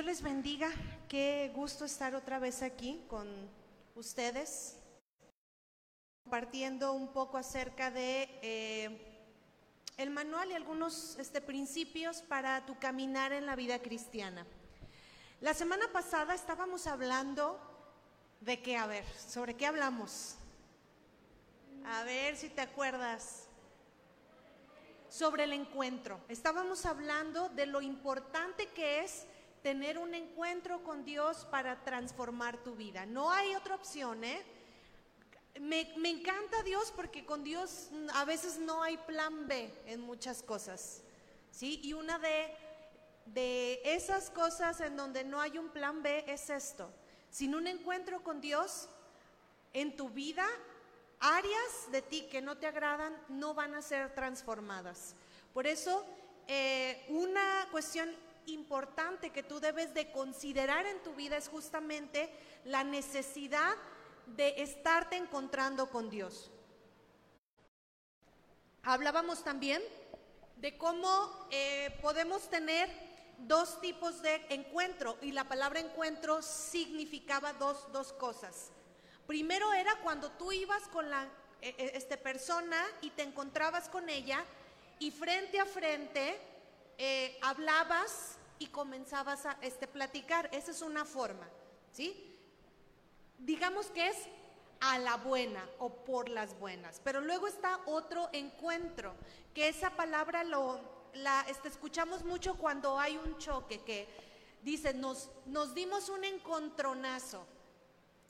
Dios 0.00 0.06
les 0.06 0.22
bendiga. 0.22 0.70
Qué 1.10 1.52
gusto 1.54 1.84
estar 1.84 2.14
otra 2.14 2.38
vez 2.38 2.62
aquí 2.62 3.04
con 3.06 3.28
ustedes, 3.94 4.78
compartiendo 6.24 6.94
un 6.94 7.12
poco 7.12 7.36
acerca 7.36 7.90
de 7.90 8.30
eh, 8.40 9.28
el 9.98 10.08
manual 10.08 10.52
y 10.52 10.54
algunos 10.54 11.18
este, 11.18 11.42
principios 11.42 12.22
para 12.22 12.64
tu 12.64 12.78
caminar 12.78 13.34
en 13.34 13.44
la 13.44 13.56
vida 13.56 13.80
cristiana. 13.80 14.46
La 15.42 15.52
semana 15.52 15.84
pasada 15.92 16.34
estábamos 16.34 16.86
hablando 16.86 17.60
de 18.40 18.62
qué, 18.62 18.78
a 18.78 18.86
ver, 18.86 19.04
¿sobre 19.18 19.52
qué 19.52 19.66
hablamos? 19.66 20.36
A 21.84 22.04
ver 22.04 22.38
si 22.38 22.48
te 22.48 22.62
acuerdas. 22.62 23.48
Sobre 25.10 25.44
el 25.44 25.52
encuentro. 25.52 26.20
Estábamos 26.28 26.86
hablando 26.86 27.50
de 27.50 27.66
lo 27.66 27.82
importante 27.82 28.66
que 28.68 29.00
es 29.00 29.26
tener 29.62 29.98
un 29.98 30.14
encuentro 30.14 30.82
con 30.82 31.04
Dios 31.04 31.46
para 31.50 31.82
transformar 31.84 32.62
tu 32.62 32.74
vida. 32.74 33.06
No 33.06 33.30
hay 33.30 33.54
otra 33.54 33.74
opción, 33.74 34.24
¿eh? 34.24 34.42
Me, 35.60 35.92
me, 35.96 36.10
encanta 36.10 36.62
Dios 36.62 36.92
porque 36.94 37.24
con 37.24 37.42
Dios 37.42 37.90
a 38.14 38.24
veces 38.24 38.58
no 38.58 38.82
hay 38.82 38.96
plan 38.98 39.48
B 39.48 39.70
en 39.86 40.00
muchas 40.00 40.42
cosas, 40.42 41.02
¿sí? 41.50 41.80
Y 41.82 41.92
una 41.92 42.18
de, 42.18 42.54
de 43.26 43.80
esas 43.84 44.30
cosas 44.30 44.80
en 44.80 44.96
donde 44.96 45.24
no 45.24 45.40
hay 45.40 45.58
un 45.58 45.68
plan 45.68 46.02
B 46.02 46.24
es 46.28 46.50
esto. 46.50 46.90
Sin 47.30 47.54
un 47.54 47.66
encuentro 47.66 48.22
con 48.22 48.40
Dios 48.40 48.88
en 49.72 49.96
tu 49.96 50.08
vida, 50.08 50.46
áreas 51.18 51.90
de 51.92 52.02
ti 52.02 52.22
que 52.30 52.40
no 52.40 52.56
te 52.56 52.66
agradan 52.66 53.16
no 53.28 53.52
van 53.52 53.74
a 53.74 53.82
ser 53.82 54.14
transformadas. 54.14 55.14
Por 55.52 55.66
eso, 55.66 56.04
eh, 56.46 57.04
una 57.08 57.68
cuestión 57.70 58.08
importante 58.46 59.30
que 59.30 59.42
tú 59.42 59.60
debes 59.60 59.94
de 59.94 60.10
considerar 60.12 60.86
en 60.86 61.02
tu 61.02 61.14
vida 61.14 61.36
es 61.36 61.48
justamente 61.48 62.32
la 62.64 62.84
necesidad 62.84 63.76
de 64.26 64.62
estarte 64.62 65.16
encontrando 65.16 65.90
con 65.90 66.10
Dios. 66.10 66.50
Hablábamos 68.82 69.44
también 69.44 69.82
de 70.56 70.76
cómo 70.76 71.46
eh, 71.50 71.98
podemos 72.00 72.48
tener 72.48 72.90
dos 73.38 73.80
tipos 73.80 74.22
de 74.22 74.44
encuentro 74.50 75.16
y 75.22 75.32
la 75.32 75.44
palabra 75.44 75.80
encuentro 75.80 76.42
significaba 76.42 77.52
dos, 77.54 77.90
dos 77.92 78.12
cosas. 78.12 78.70
Primero 79.26 79.72
era 79.72 79.94
cuando 80.02 80.30
tú 80.32 80.52
ibas 80.52 80.82
con 80.88 81.08
la 81.08 81.26
e, 81.62 81.74
e, 81.76 81.96
este, 81.96 82.16
persona 82.16 82.82
y 83.02 83.10
te 83.10 83.22
encontrabas 83.22 83.88
con 83.88 84.08
ella 84.08 84.44
y 84.98 85.10
frente 85.10 85.60
a 85.60 85.66
frente 85.66 86.38
eh, 87.02 87.38
hablabas 87.40 88.36
y 88.58 88.66
comenzabas 88.66 89.46
a 89.46 89.56
este, 89.62 89.88
platicar. 89.88 90.50
Esa 90.52 90.70
es 90.70 90.82
una 90.82 91.06
forma, 91.06 91.48
¿sí? 91.92 92.36
Digamos 93.38 93.86
que 93.86 94.08
es 94.08 94.18
a 94.80 94.98
la 94.98 95.16
buena 95.16 95.66
o 95.78 95.88
por 96.04 96.28
las 96.28 96.58
buenas. 96.58 97.00
Pero 97.02 97.22
luego 97.22 97.46
está 97.46 97.80
otro 97.86 98.28
encuentro, 98.34 99.14
que 99.54 99.68
esa 99.68 99.96
palabra 99.96 100.44
lo, 100.44 100.78
la 101.14 101.40
este, 101.48 101.68
escuchamos 101.68 102.22
mucho 102.22 102.56
cuando 102.58 102.98
hay 102.98 103.16
un 103.16 103.38
choque, 103.38 103.80
que 103.80 104.06
dice, 104.62 104.92
nos, 104.92 105.30
nos 105.46 105.74
dimos 105.74 106.10
un 106.10 106.24
encontronazo. 106.24 107.46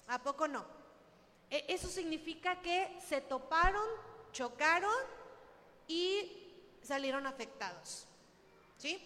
¿A 0.06 0.22
poco 0.22 0.46
no? 0.46 0.64
E, 1.50 1.64
eso 1.66 1.88
significa 1.88 2.60
que 2.60 2.96
se 3.04 3.20
toparon, 3.20 3.88
chocaron 4.30 4.94
y 5.88 6.54
salieron 6.82 7.26
afectados. 7.26 8.06
¿Sí? 8.80 8.98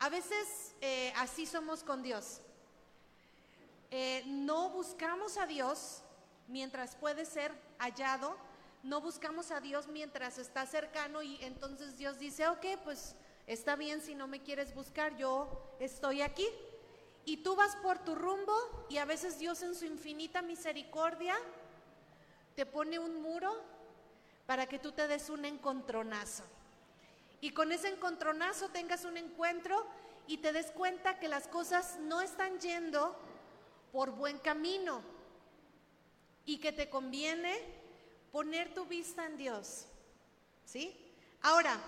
A 0.00 0.08
veces 0.08 0.74
eh, 0.80 1.12
así 1.16 1.46
somos 1.46 1.84
con 1.84 2.02
Dios. 2.02 2.40
Eh, 3.92 4.24
no 4.26 4.70
buscamos 4.70 5.36
a 5.36 5.46
Dios 5.46 6.02
mientras 6.48 6.96
puede 6.96 7.24
ser 7.24 7.52
hallado, 7.78 8.36
no 8.82 9.00
buscamos 9.00 9.52
a 9.52 9.60
Dios 9.60 9.86
mientras 9.86 10.38
está 10.38 10.66
cercano 10.66 11.22
y 11.22 11.38
entonces 11.44 11.98
Dios 11.98 12.18
dice, 12.18 12.48
ok, 12.48 12.66
pues 12.82 13.14
está 13.46 13.76
bien 13.76 14.00
si 14.00 14.16
no 14.16 14.26
me 14.26 14.42
quieres 14.42 14.74
buscar, 14.74 15.16
yo 15.16 15.76
estoy 15.78 16.22
aquí. 16.22 16.48
Y 17.24 17.44
tú 17.44 17.54
vas 17.54 17.76
por 17.76 18.00
tu 18.00 18.16
rumbo 18.16 18.56
y 18.88 18.96
a 18.96 19.04
veces 19.04 19.38
Dios 19.38 19.62
en 19.62 19.76
su 19.76 19.84
infinita 19.84 20.42
misericordia 20.42 21.36
te 22.56 22.66
pone 22.66 22.98
un 22.98 23.22
muro 23.22 23.54
para 24.46 24.66
que 24.66 24.80
tú 24.80 24.90
te 24.90 25.06
des 25.06 25.30
un 25.30 25.44
encontronazo 25.44 26.42
y 27.40 27.52
con 27.52 27.72
ese 27.72 27.88
encontronazo 27.88 28.68
tengas 28.68 29.04
un 29.04 29.16
encuentro 29.16 29.86
y 30.26 30.38
te 30.38 30.52
des 30.52 30.70
cuenta 30.72 31.18
que 31.18 31.28
las 31.28 31.48
cosas 31.48 31.98
no 32.00 32.20
están 32.20 32.60
yendo 32.60 33.16
por 33.92 34.10
buen 34.12 34.38
camino 34.38 35.02
y 36.44 36.58
que 36.58 36.72
te 36.72 36.88
conviene 36.88 37.58
poner 38.32 38.74
tu 38.74 38.86
vista 38.86 39.26
en 39.26 39.36
Dios. 39.36 39.86
¿Sí? 40.64 40.96
Ahora, 41.42 41.78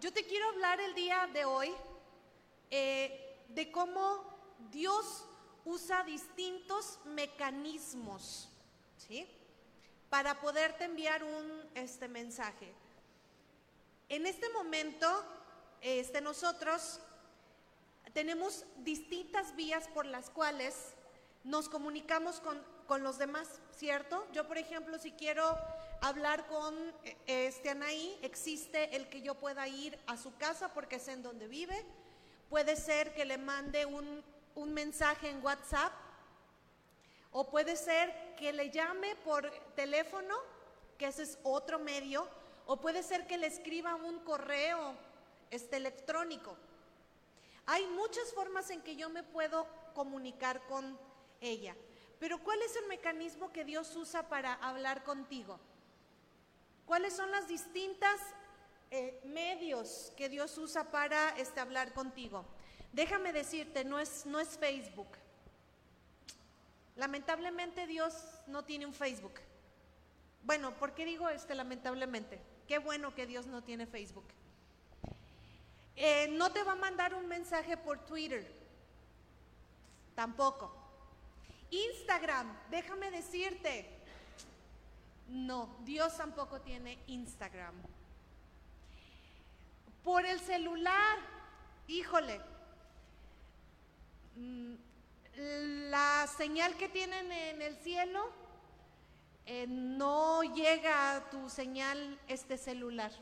yo 0.00 0.12
te 0.12 0.24
quiero 0.24 0.48
hablar 0.48 0.80
el 0.80 0.94
día 0.94 1.28
de 1.32 1.44
hoy 1.44 1.72
eh, 2.70 3.44
de 3.48 3.70
cómo 3.70 4.24
Dios 4.70 5.24
usa 5.64 6.02
distintos 6.02 6.98
mecanismos, 7.04 8.48
¿sí? 8.96 9.28
Para 10.10 10.40
poderte 10.40 10.84
enviar 10.84 11.22
un 11.22 11.70
este 11.74 12.08
mensaje. 12.08 12.72
En 14.08 14.26
este 14.26 14.48
momento, 14.50 15.24
este, 15.80 16.20
nosotros 16.20 17.00
tenemos 18.12 18.64
distintas 18.78 19.56
vías 19.56 19.88
por 19.88 20.04
las 20.04 20.28
cuales 20.30 20.94
nos 21.42 21.68
comunicamos 21.68 22.40
con, 22.40 22.62
con, 22.86 23.02
los 23.02 23.18
demás, 23.18 23.48
¿cierto? 23.76 24.26
Yo, 24.32 24.46
por 24.46 24.58
ejemplo, 24.58 24.98
si 24.98 25.12
quiero 25.12 25.58
hablar 26.02 26.46
con 26.46 26.74
este 27.26 27.70
Anaí, 27.70 28.18
existe 28.22 28.94
el 28.94 29.08
que 29.08 29.22
yo 29.22 29.34
pueda 29.34 29.66
ir 29.68 29.98
a 30.06 30.16
su 30.16 30.36
casa 30.36 30.72
porque 30.74 30.98
sé 30.98 31.12
en 31.12 31.22
donde 31.22 31.48
vive. 31.48 31.84
Puede 32.50 32.76
ser 32.76 33.14
que 33.14 33.24
le 33.24 33.38
mande 33.38 33.86
un, 33.86 34.22
un 34.54 34.74
mensaje 34.74 35.30
en 35.30 35.42
WhatsApp 35.42 35.92
o 37.32 37.50
puede 37.50 37.76
ser 37.76 38.36
que 38.36 38.52
le 38.52 38.70
llame 38.70 39.16
por 39.16 39.50
teléfono, 39.74 40.36
que 40.98 41.06
ese 41.06 41.22
es 41.24 41.38
otro 41.42 41.78
medio 41.78 42.28
o 42.66 42.80
puede 42.80 43.02
ser 43.02 43.26
que 43.26 43.38
le 43.38 43.46
escriba 43.46 43.94
un 43.94 44.20
correo 44.20 44.94
este, 45.50 45.76
electrónico. 45.76 46.56
Hay 47.66 47.86
muchas 47.88 48.32
formas 48.32 48.70
en 48.70 48.82
que 48.82 48.96
yo 48.96 49.08
me 49.10 49.22
puedo 49.22 49.66
comunicar 49.94 50.66
con 50.66 50.98
ella. 51.40 51.74
Pero 52.18 52.42
¿cuál 52.42 52.60
es 52.62 52.76
el 52.76 52.86
mecanismo 52.86 53.52
que 53.52 53.64
Dios 53.64 53.94
usa 53.96 54.28
para 54.28 54.54
hablar 54.54 55.04
contigo? 55.04 55.58
¿Cuáles 56.86 57.14
son 57.14 57.30
los 57.30 57.48
distintos 57.48 58.08
eh, 58.90 59.20
medios 59.24 60.12
que 60.16 60.28
Dios 60.28 60.56
usa 60.58 60.90
para 60.90 61.30
este, 61.38 61.60
hablar 61.60 61.92
contigo? 61.94 62.44
Déjame 62.92 63.32
decirte, 63.32 63.84
no 63.84 63.98
es, 63.98 64.26
no 64.26 64.38
es 64.40 64.56
Facebook. 64.58 65.08
Lamentablemente 66.96 67.86
Dios 67.86 68.14
no 68.46 68.64
tiene 68.64 68.86
un 68.86 68.94
Facebook. 68.94 69.34
Bueno, 70.44 70.72
¿por 70.78 70.94
qué 70.94 71.04
digo 71.04 71.28
este 71.28 71.54
lamentablemente? 71.54 72.53
Qué 72.68 72.78
bueno 72.78 73.14
que 73.14 73.26
Dios 73.26 73.46
no 73.46 73.62
tiene 73.62 73.86
Facebook. 73.86 74.24
Eh, 75.96 76.28
no 76.32 76.50
te 76.50 76.62
va 76.62 76.72
a 76.72 76.76
mandar 76.76 77.14
un 77.14 77.26
mensaje 77.26 77.76
por 77.76 77.98
Twitter. 78.06 78.50
Tampoco. 80.14 80.74
Instagram, 81.70 82.56
déjame 82.70 83.10
decirte. 83.10 83.88
No, 85.28 85.76
Dios 85.84 86.16
tampoco 86.16 86.60
tiene 86.60 86.98
Instagram. 87.06 87.74
Por 90.02 90.26
el 90.26 90.38
celular, 90.40 91.18
híjole, 91.88 92.40
mm, 94.36 94.74
la 95.90 96.26
señal 96.36 96.76
que 96.76 96.88
tienen 96.88 97.32
en 97.32 97.62
el 97.62 97.76
cielo 97.78 98.30
eh, 99.46 99.66
no 99.68 100.42
llega 100.42 101.16
a 101.16 101.30
tu 101.30 101.48
señal 101.48 102.20
este 102.28 102.56
celular. 102.56 103.12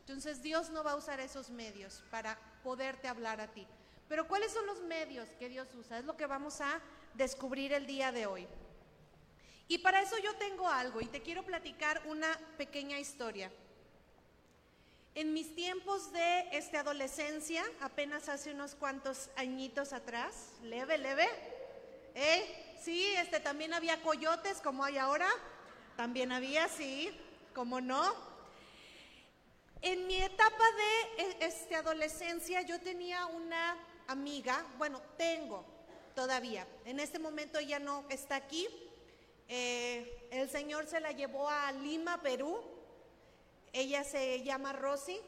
Entonces 0.00 0.42
Dios 0.42 0.70
no 0.70 0.82
va 0.82 0.92
a 0.92 0.96
usar 0.96 1.20
esos 1.20 1.50
medios 1.50 2.02
para 2.10 2.38
poderte 2.62 3.08
hablar 3.08 3.40
a 3.40 3.48
ti. 3.48 3.66
Pero 4.08 4.26
¿cuáles 4.26 4.52
son 4.52 4.66
los 4.66 4.80
medios 4.82 5.28
que 5.38 5.48
Dios 5.48 5.68
usa? 5.74 5.98
Es 5.98 6.04
lo 6.04 6.16
que 6.16 6.26
vamos 6.26 6.60
a 6.60 6.80
descubrir 7.14 7.72
el 7.72 7.86
día 7.86 8.10
de 8.10 8.26
hoy. 8.26 8.48
Y 9.68 9.78
para 9.78 10.00
eso 10.00 10.16
yo 10.18 10.34
tengo 10.36 10.66
algo 10.66 11.00
y 11.02 11.06
te 11.06 11.20
quiero 11.20 11.44
platicar 11.44 12.02
una 12.06 12.38
pequeña 12.56 12.98
historia. 12.98 13.52
En 15.14 15.34
mis 15.34 15.54
tiempos 15.54 16.10
de 16.12 16.48
este, 16.52 16.78
adolescencia, 16.78 17.62
apenas 17.80 18.28
hace 18.28 18.52
unos 18.52 18.74
cuantos 18.74 19.28
añitos 19.36 19.92
atrás, 19.92 20.52
leve, 20.62 20.96
leve, 20.96 21.28
¿eh? 22.18 22.76
Sí, 22.82 23.14
este 23.16 23.40
también 23.40 23.72
había 23.72 24.02
coyotes 24.02 24.60
como 24.60 24.84
hay 24.84 24.98
ahora. 24.98 25.28
También 25.96 26.32
había, 26.32 26.68
sí, 26.68 27.10
como 27.54 27.80
no. 27.80 28.14
En 29.80 30.06
mi 30.06 30.20
etapa 30.20 30.64
de 31.16 31.22
e, 31.22 31.36
este, 31.40 31.76
adolescencia 31.76 32.62
yo 32.62 32.80
tenía 32.80 33.26
una 33.26 33.76
amiga, 34.08 34.66
bueno, 34.76 35.00
tengo 35.16 35.64
todavía. 36.14 36.66
En 36.84 36.98
este 36.98 37.18
momento 37.18 37.58
ella 37.58 37.78
no 37.78 38.04
está 38.08 38.36
aquí. 38.36 38.66
Eh, 39.48 40.28
el 40.32 40.50
Señor 40.50 40.86
se 40.86 41.00
la 41.00 41.12
llevó 41.12 41.48
a 41.48 41.70
Lima, 41.72 42.20
Perú. 42.20 42.60
Ella 43.72 44.02
se 44.02 44.42
llama 44.42 44.72
Rosy. 44.72 45.20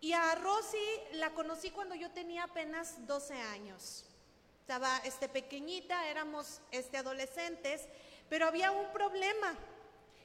Y 0.00 0.12
a 0.12 0.34
Rosy 0.36 0.78
la 1.12 1.30
conocí 1.30 1.70
cuando 1.70 1.94
yo 1.94 2.10
tenía 2.10 2.44
apenas 2.44 3.06
12 3.06 3.34
años. 3.34 4.05
Estaba 4.66 4.98
este, 5.04 5.28
pequeñita, 5.28 6.08
éramos 6.08 6.60
este, 6.72 6.96
adolescentes, 6.96 7.86
pero 8.28 8.48
había 8.48 8.72
un 8.72 8.90
problema. 8.90 9.54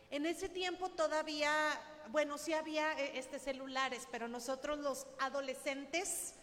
En 0.10 0.26
ese 0.26 0.50
tiempo 0.50 0.90
todavía, 0.90 1.80
bueno, 2.08 2.40
sí 2.40 2.52
había 2.52 3.00
eh, 3.00 3.20
este, 3.20 3.38
celulares, 3.38 4.08
pero 4.12 4.28
nosotros 4.28 4.80
los 4.80 5.06
adolescentes 5.20 6.34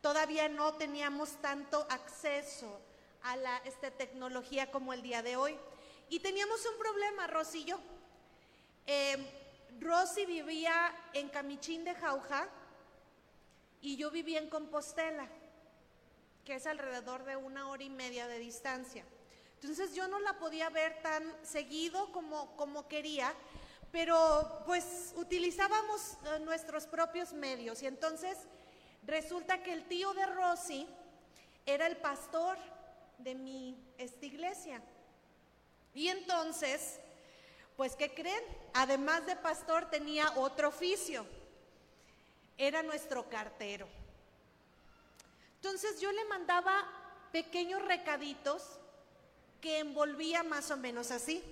todavía 0.00 0.48
no 0.48 0.74
teníamos 0.74 1.40
tanto 1.40 1.86
acceso 1.88 2.80
a 3.22 3.36
la 3.36 3.58
este, 3.58 3.92
tecnología 3.92 4.72
como 4.72 4.92
el 4.92 5.02
día 5.02 5.22
de 5.22 5.36
hoy. 5.36 5.56
Y 6.08 6.18
teníamos 6.18 6.66
un 6.66 6.76
problema, 6.80 7.28
Rosy 7.28 7.60
y 7.60 7.64
yo. 7.66 7.78
Eh, 8.88 9.18
Rosy 9.78 10.26
vivía 10.26 10.92
en 11.12 11.28
Camichín 11.28 11.84
de 11.84 11.94
Jauja 11.94 12.48
y 13.80 13.96
yo 13.96 14.10
vivía 14.10 14.40
en 14.40 14.50
Compostela, 14.50 15.28
que 16.46 16.54
es 16.54 16.66
alrededor 16.66 17.24
de 17.24 17.36
una 17.36 17.68
hora 17.68 17.82
y 17.82 17.90
media 17.90 18.28
de 18.28 18.38
distancia. 18.38 19.04
Entonces 19.60 19.94
yo 19.94 20.06
no 20.06 20.20
la 20.20 20.38
podía 20.38 20.70
ver 20.70 21.02
tan 21.02 21.24
seguido 21.44 22.12
como, 22.12 22.56
como 22.56 22.86
quería, 22.86 23.34
pero 23.90 24.62
pues 24.64 25.12
utilizábamos 25.16 26.12
eh, 26.24 26.38
nuestros 26.40 26.86
propios 26.86 27.32
medios 27.32 27.82
y 27.82 27.86
entonces 27.86 28.38
resulta 29.04 29.62
que 29.64 29.72
el 29.72 29.88
tío 29.88 30.14
de 30.14 30.24
Rosy 30.26 30.86
era 31.66 31.88
el 31.88 31.96
pastor 31.96 32.56
de 33.18 33.34
mi 33.34 33.76
esta 33.98 34.24
iglesia. 34.24 34.80
Y 35.94 36.08
entonces, 36.08 37.00
pues 37.76 37.96
¿qué 37.96 38.14
creen? 38.14 38.44
Además 38.72 39.26
de 39.26 39.34
pastor 39.34 39.90
tenía 39.90 40.30
otro 40.36 40.68
oficio. 40.68 41.26
Era 42.56 42.84
nuestro 42.84 43.28
cartero. 43.28 43.88
Entonces 45.66 46.00
yo 46.00 46.12
le 46.12 46.24
mandaba 46.26 46.86
pequeños 47.32 47.82
recaditos 47.82 48.62
que 49.60 49.80
envolvía 49.80 50.44
más 50.44 50.70
o 50.70 50.76
menos 50.76 51.10
así. 51.10 51.42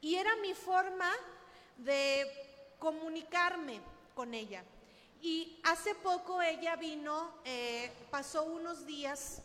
Y 0.00 0.14
era 0.14 0.34
mi 0.36 0.54
forma 0.54 1.12
de 1.76 2.26
comunicarme 2.78 3.82
con 4.14 4.32
ella. 4.32 4.64
Y 5.20 5.60
hace 5.64 5.94
poco 5.96 6.40
ella 6.40 6.74
vino, 6.76 7.34
eh, 7.44 7.92
pasó 8.10 8.44
unos 8.44 8.86
días 8.86 9.42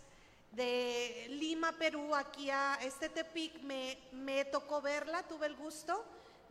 de 0.54 1.27
Lima, 1.31 1.74
Perú, 1.74 2.15
aquí 2.15 2.50
a 2.50 2.75
este 2.75 3.09
Tepic, 3.09 3.62
me, 3.63 3.97
me, 4.13 4.45
tocó 4.45 4.81
verla, 4.81 5.27
tuve 5.27 5.47
el 5.47 5.57
gusto 5.57 6.06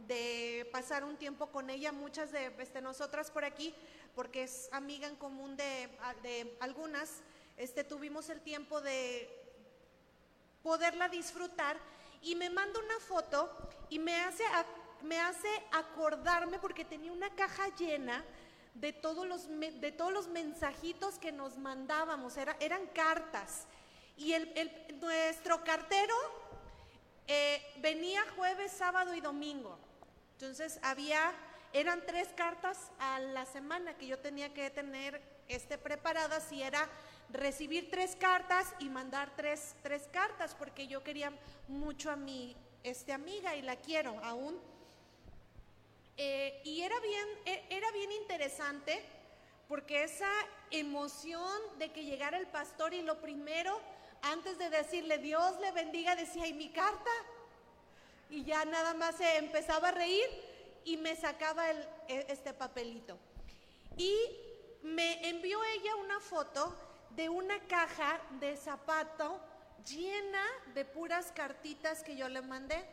de 0.06 0.68
pasar 0.70 1.04
un 1.04 1.16
tiempo 1.16 1.46
con 1.46 1.70
ella, 1.70 1.92
muchas 1.92 2.30
de 2.30 2.52
este, 2.58 2.82
nosotras 2.82 3.30
por 3.30 3.46
aquí, 3.46 3.74
porque 4.14 4.44
es 4.44 4.68
amiga 4.72 5.06
en 5.06 5.16
común 5.16 5.56
de, 5.56 5.88
algunas, 6.60 7.22
este, 7.56 7.84
tuvimos 7.84 8.28
el 8.30 8.40
tiempo 8.40 8.80
de 8.80 9.28
poderla 10.62 11.08
disfrutar 11.08 11.78
y 12.22 12.34
me 12.34 12.50
manda 12.50 12.78
una 12.80 13.00
foto 13.00 13.50
y 13.88 13.98
me 13.98 14.16
hace, 14.16 14.44
me 15.02 15.18
hace 15.18 15.48
acordarme 15.72 16.58
porque 16.58 16.84
tenía 16.84 17.12
una 17.12 17.30
caja 17.34 17.74
llena 17.76 18.24
de 18.74 18.92
todos 18.92 19.26
los, 19.26 19.48
de 19.48 19.92
todos 19.92 20.12
los 20.12 20.28
mensajitos 20.28 21.18
que 21.18 21.32
nos 21.32 21.58
mandábamos, 21.58 22.36
era, 22.36 22.56
eran 22.60 22.86
cartas. 22.88 23.66
Y 24.16 24.32
el, 24.32 24.98
nuestro 25.00 25.64
cartero 25.64 26.14
eh, 27.26 27.62
venía 27.78 28.22
jueves, 28.36 28.72
sábado 28.72 29.14
y 29.14 29.20
domingo. 29.20 29.78
Entonces 30.32 30.78
había, 30.82 31.32
eran 31.72 32.04
tres 32.04 32.28
cartas 32.36 32.90
a 32.98 33.20
la 33.20 33.46
semana 33.46 33.96
que 33.96 34.06
yo 34.06 34.18
tenía 34.18 34.52
que 34.52 34.70
tener 34.70 35.20
este, 35.48 35.78
preparadas 35.78 36.50
y 36.52 36.62
era 36.62 36.88
recibir 37.32 37.90
tres 37.90 38.16
cartas 38.16 38.74
y 38.80 38.88
mandar 38.88 39.32
tres, 39.36 39.76
tres 39.82 40.08
cartas 40.12 40.54
porque 40.58 40.88
yo 40.88 41.02
quería 41.04 41.32
mucho 41.68 42.10
a 42.10 42.16
mi 42.16 42.56
este, 42.82 43.12
amiga 43.12 43.54
y 43.54 43.62
la 43.62 43.76
quiero 43.76 44.18
aún. 44.24 44.58
Eh, 46.16 46.60
y 46.64 46.82
era 46.82 46.98
bien, 47.00 47.28
e, 47.46 47.64
era 47.70 47.90
bien 47.92 48.12
interesante 48.12 49.02
porque 49.68 50.02
esa 50.02 50.30
emoción 50.72 51.60
de 51.78 51.92
que 51.92 52.04
llegara 52.04 52.36
el 52.36 52.48
pastor 52.48 52.92
y 52.94 53.02
lo 53.02 53.20
primero, 53.20 53.80
antes 54.22 54.58
de 54.58 54.68
decirle 54.70 55.18
Dios 55.18 55.58
le 55.60 55.70
bendiga, 55.70 56.16
decía, 56.16 56.48
¿y 56.48 56.52
mi 56.52 56.70
carta? 56.70 57.10
Y 58.28 58.44
ya 58.44 58.64
nada 58.64 58.94
más 58.94 59.16
se 59.16 59.36
empezaba 59.36 59.88
a 59.88 59.92
reír 59.92 60.49
y 60.84 60.96
me 60.96 61.16
sacaba 61.16 61.70
e, 61.70 62.26
este 62.28 62.52
papelito. 62.52 63.18
Y 63.96 64.14
me 64.82 65.28
envió 65.28 65.62
ella 65.64 65.96
una 65.96 66.20
foto 66.20 66.76
de 67.10 67.28
una 67.28 67.58
caja 67.66 68.20
de 68.38 68.56
zapato 68.56 69.40
llena 69.84 70.42
de 70.74 70.84
puras 70.84 71.32
cartitas 71.32 72.02
que 72.02 72.16
yo 72.16 72.28
le 72.28 72.42
mandé. 72.42 72.84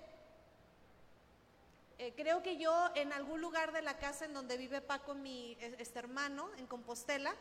Eh, 2.00 2.13
creo 2.16 2.44
que 2.44 2.57
yo 2.57 2.89
en 2.95 3.12
algún 3.12 3.42
lugar 3.42 3.72
de 3.72 3.81
la 3.81 3.98
casa 3.98 4.25
en 4.25 4.34
donde 4.34 4.57
vive 4.57 4.81
Paco, 4.81 5.16
mi 5.16 5.57
este 5.60 6.00
hermano, 6.00 6.50
en 6.57 6.68
Compostela, 6.68 7.36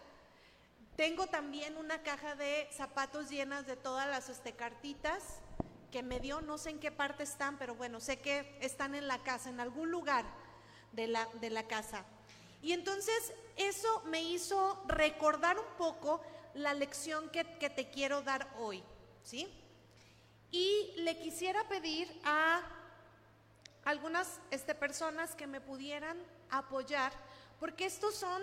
tengo 0.97 1.27
también 1.27 1.77
una 1.77 2.03
caja 2.03 2.35
de 2.37 2.67
zapatos 2.73 3.29
llenas 3.29 3.67
de 3.67 3.77
todas 3.77 4.09
las 4.09 4.31
este, 4.31 4.53
cartitas 4.53 5.41
que 5.91 6.03
me 6.03 6.21
dio, 6.21 6.41
no 6.41 6.59
sé 6.59 6.71
en 6.71 6.81
qué 6.81 6.91
parte 6.91 7.23
están, 7.23 7.59
pero 7.59 7.75
bueno, 7.75 8.00
sé 8.00 8.19
que 8.19 8.59
están 8.61 8.94
en 8.94 9.09
la 9.09 9.23
casa, 9.23 9.49
en 9.49 9.61
algún 9.61 9.91
lugar 9.91 10.25
de 10.93 11.06
la, 11.06 11.27
de 11.41 11.50
la 11.50 11.67
casa. 11.67 12.05
Y 12.62 12.73
entonces 12.73 13.33
eso 13.56 14.03
me 14.06 14.23
hizo 14.23 14.83
recordar 14.87 15.59
un 15.59 15.77
poco 15.79 16.21
la 16.55 16.75
lección 16.75 17.29
que, 17.31 17.59
que 17.59 17.71
te 17.71 17.91
quiero 17.91 18.23
dar 18.23 18.49
hoy, 18.59 18.83
¿sí? 19.23 19.47
Y 20.50 20.93
le 20.97 21.19
quisiera 21.19 21.69
pedir 21.69 22.09
a 22.25 22.62
algunas 23.85 24.40
este, 24.50 24.75
personas 24.75 25.35
que 25.35 25.47
me 25.47 25.61
pudieran 25.61 26.19
apoyar, 26.50 27.12
porque 27.61 27.87
estos 27.87 28.14
son 28.14 28.43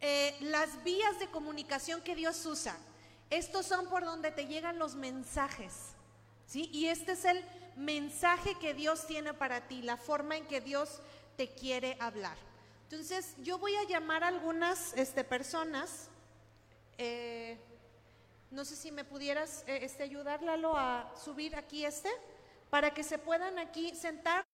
eh, 0.00 0.36
las 0.40 0.82
vías 0.84 1.18
de 1.18 1.28
comunicación 1.28 2.02
que 2.02 2.14
Dios 2.14 2.44
usa. 2.46 2.76
Estos 3.30 3.66
son 3.66 3.88
por 3.88 4.04
donde 4.04 4.30
te 4.30 4.46
llegan 4.46 4.78
los 4.78 4.94
mensajes, 4.94 5.94
¿sí? 6.48 6.68
Y 6.72 6.88
este 6.88 7.12
es 7.12 7.24
el 7.24 7.44
mensaje 7.76 8.56
que 8.56 8.74
Dios 8.74 9.06
tiene 9.06 9.34
para 9.34 9.68
ti, 9.68 9.82
la 9.82 9.96
forma 9.96 10.36
en 10.36 10.46
que 10.46 10.60
Dios 10.60 11.00
te 11.36 11.54
quiere 11.54 11.96
hablar. 12.00 12.36
Entonces, 12.90 13.36
yo 13.38 13.58
voy 13.58 13.76
a 13.76 13.84
llamar 13.84 14.24
a 14.24 14.28
algunas 14.28 14.94
este, 14.94 15.22
personas. 15.22 16.08
Eh, 16.96 17.58
no 18.50 18.64
sé 18.64 18.74
si 18.74 18.90
me 18.90 19.04
pudieras 19.04 19.62
eh, 19.68 19.80
este, 19.82 20.02
ayudar, 20.02 20.42
Lalo, 20.42 20.76
a 20.76 21.12
subir 21.22 21.54
aquí 21.54 21.84
este, 21.84 22.08
para 22.70 22.92
que 22.92 23.04
se 23.04 23.18
puedan 23.18 23.58
aquí 23.58 23.94
sentar. 23.94 24.44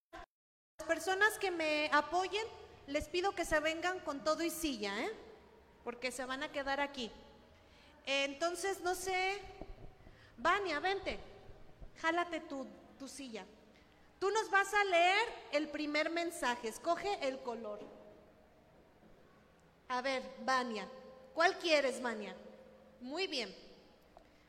Las 0.79 0.89
personas 0.89 1.39
que 1.39 1.53
me 1.53 1.89
apoyen, 1.93 2.45
les 2.89 3.09
pido 3.09 3.35
que 3.35 3.45
se 3.45 3.61
vengan 3.61 4.01
con 4.01 4.25
todo 4.25 4.43
y 4.43 4.51
silla, 4.51 5.01
¿eh? 5.01 5.13
Porque 5.85 6.11
se 6.11 6.25
van 6.25 6.43
a 6.43 6.51
quedar 6.51 6.81
aquí. 6.81 7.13
Entonces, 8.05 8.81
no 8.81 8.97
sé, 8.97 9.41
Vania, 10.37 10.81
vente, 10.81 11.21
jálate 12.01 12.41
tu, 12.41 12.67
silla. 13.09 13.45
Tú 14.19 14.31
nos 14.31 14.51
vas 14.51 14.73
a 14.73 14.85
leer 14.85 15.29
el 15.53 15.69
primer 15.69 16.09
mensaje, 16.09 16.69
escoge 16.69 17.19
el 17.27 17.39
color. 17.41 17.81
A 19.89 20.01
ver, 20.01 20.23
Vania, 20.41 20.89
¿cuál 21.35 21.59
quieres, 21.59 22.01
Vania? 22.01 22.35
Muy 23.01 23.27
bien. 23.27 23.55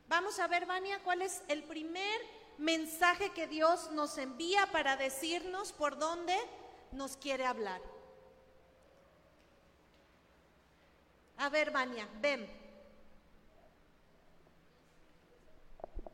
Vamos 0.08 0.40
a 0.40 0.48
ver, 0.48 0.66
Vania, 0.66 1.04
cuál 1.04 1.22
es 1.22 1.42
el 1.50 1.64
primer 1.64 2.22
mensaje 2.58 3.32
que 3.32 3.48
Dios 3.48 3.92
nos 3.92 4.18
envía 4.18 4.68
para 4.72 4.96
decirnos 4.96 5.74
por 5.74 5.98
dónde 5.98 6.38
nos 6.94 7.18
quiere 7.18 7.46
hablar. 7.46 7.82
A 11.38 11.50
ver, 11.50 11.72
Vania, 11.72 12.08
ven. 12.22 12.48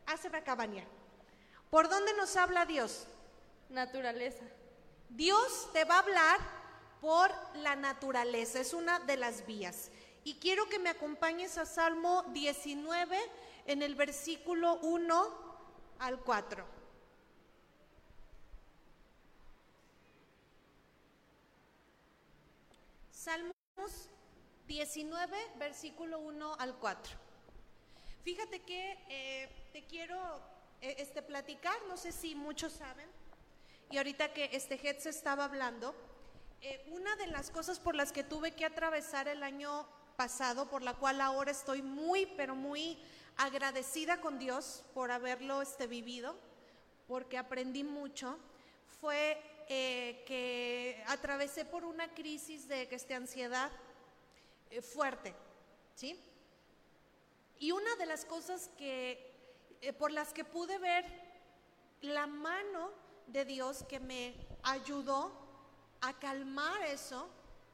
Hazme 0.07 0.37
acá, 0.37 0.55
Vania. 0.55 0.85
¿Por 1.71 1.87
dónde 1.87 2.13
nos 2.15 2.35
habla 2.35 2.65
Dios? 2.65 3.07
Naturaleza. 3.69 4.43
Dios 5.07 5.69
te 5.71 5.85
va 5.85 5.95
a 5.95 5.99
hablar 5.99 6.39
por 6.99 7.31
la 7.55 7.77
naturaleza, 7.77 8.59
es 8.59 8.73
una 8.73 8.99
de 8.99 9.15
las 9.15 9.45
vías. 9.45 9.89
Y 10.25 10.35
quiero 10.35 10.67
que 10.67 10.79
me 10.79 10.89
acompañes 10.89 11.57
a 11.57 11.65
Salmo 11.65 12.23
19 12.33 13.17
en 13.67 13.81
el 13.83 13.95
versículo 13.95 14.79
1 14.81 15.29
al 15.99 16.19
4. 16.19 16.65
Salmos 23.11 23.53
19, 24.67 25.37
versículo 25.57 26.19
1 26.19 26.55
al 26.59 26.75
4. 26.75 27.17
Fíjate 28.25 28.59
que 28.59 28.97
eh, 29.07 29.69
te 29.71 29.85
quiero 29.85 30.50
este, 30.81 31.21
platicar, 31.21 31.75
no 31.87 31.95
sé 31.95 32.11
si 32.11 32.35
muchos 32.35 32.73
saben, 32.73 33.07
y 33.89 33.97
ahorita 33.97 34.33
que 34.33 34.49
este 34.53 34.79
se 34.99 35.09
estaba 35.09 35.45
hablando, 35.45 35.93
eh, 36.61 36.83
una 36.91 37.15
de 37.15 37.27
las 37.27 37.51
cosas 37.51 37.79
por 37.79 37.95
las 37.95 38.11
que 38.11 38.23
tuve 38.23 38.51
que 38.51 38.65
atravesar 38.65 39.27
el 39.27 39.43
año 39.43 39.87
pasado, 40.15 40.69
por 40.69 40.81
la 40.81 40.93
cual 40.93 41.19
ahora 41.21 41.51
estoy 41.51 41.81
muy, 41.81 42.25
pero 42.37 42.55
muy 42.55 42.97
agradecida 43.37 44.21
con 44.21 44.39
Dios 44.39 44.83
por 44.93 45.11
haberlo 45.11 45.61
este, 45.61 45.87
vivido, 45.87 46.35
porque 47.07 47.37
aprendí 47.37 47.83
mucho, 47.83 48.37
fue 48.99 49.41
eh, 49.69 50.23
que 50.25 51.03
atravesé 51.07 51.65
por 51.65 51.85
una 51.85 52.13
crisis 52.13 52.67
de 52.67 52.87
este, 52.91 53.15
ansiedad 53.15 53.71
eh, 54.69 54.81
fuerte, 54.81 55.33
¿sí? 55.95 56.19
Y 57.59 57.71
una 57.71 57.95
de 57.95 58.05
las 58.05 58.25
cosas 58.25 58.69
que, 58.77 59.30
eh, 59.81 59.93
por 59.93 60.11
las 60.11 60.33
que 60.33 60.45
pude 60.45 60.77
ver 60.77 61.05
la 62.01 62.27
mano 62.27 62.91
de 63.27 63.45
Dios 63.45 63.83
que 63.89 63.99
me 63.99 64.35
ayudó 64.63 65.31
a 66.01 66.17
calmar 66.19 66.81
eso, 66.83 67.29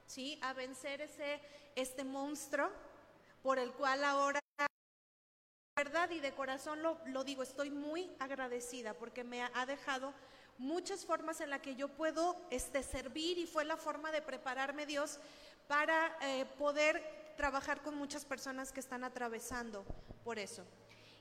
¿sí? 0.06 0.40
A 0.42 0.54
vencer 0.54 1.02
ese, 1.02 1.42
este 1.76 2.04
monstruo 2.04 2.70
por 3.42 3.60
el 3.60 3.72
cual 3.74 4.04
ahora 4.04 4.40
verdad 5.76 6.10
y 6.10 6.20
de 6.20 6.34
corazón 6.34 6.82
lo, 6.82 7.00
lo, 7.06 7.24
digo, 7.24 7.44
estoy 7.44 7.70
muy 7.70 8.10
agradecida 8.20 8.96
porque 8.96 9.24
me 9.24 9.44
ha 9.44 9.66
dejado 9.68 10.12
muchas 10.58 11.06
formas 11.06 11.40
en 11.42 11.52
las 11.52 11.62
que 11.62 11.76
yo 11.76 11.88
puedo 11.88 12.36
este, 12.50 12.82
servir 12.82 13.38
y 13.38 13.46
fue 13.46 13.64
la 13.64 13.78
forma 13.78 14.12
de 14.12 14.22
prepararme 14.22 14.86
Dios 14.86 15.20
para 15.68 16.18
eh, 16.22 16.46
poder 16.58 17.34
trabajar 17.38 17.82
con 17.84 17.96
muchas 17.96 18.26
personas 18.26 18.72
que 18.72 18.80
están 18.80 19.04
atravesando 19.04 19.86
por 20.24 20.40
eso. 20.40 20.66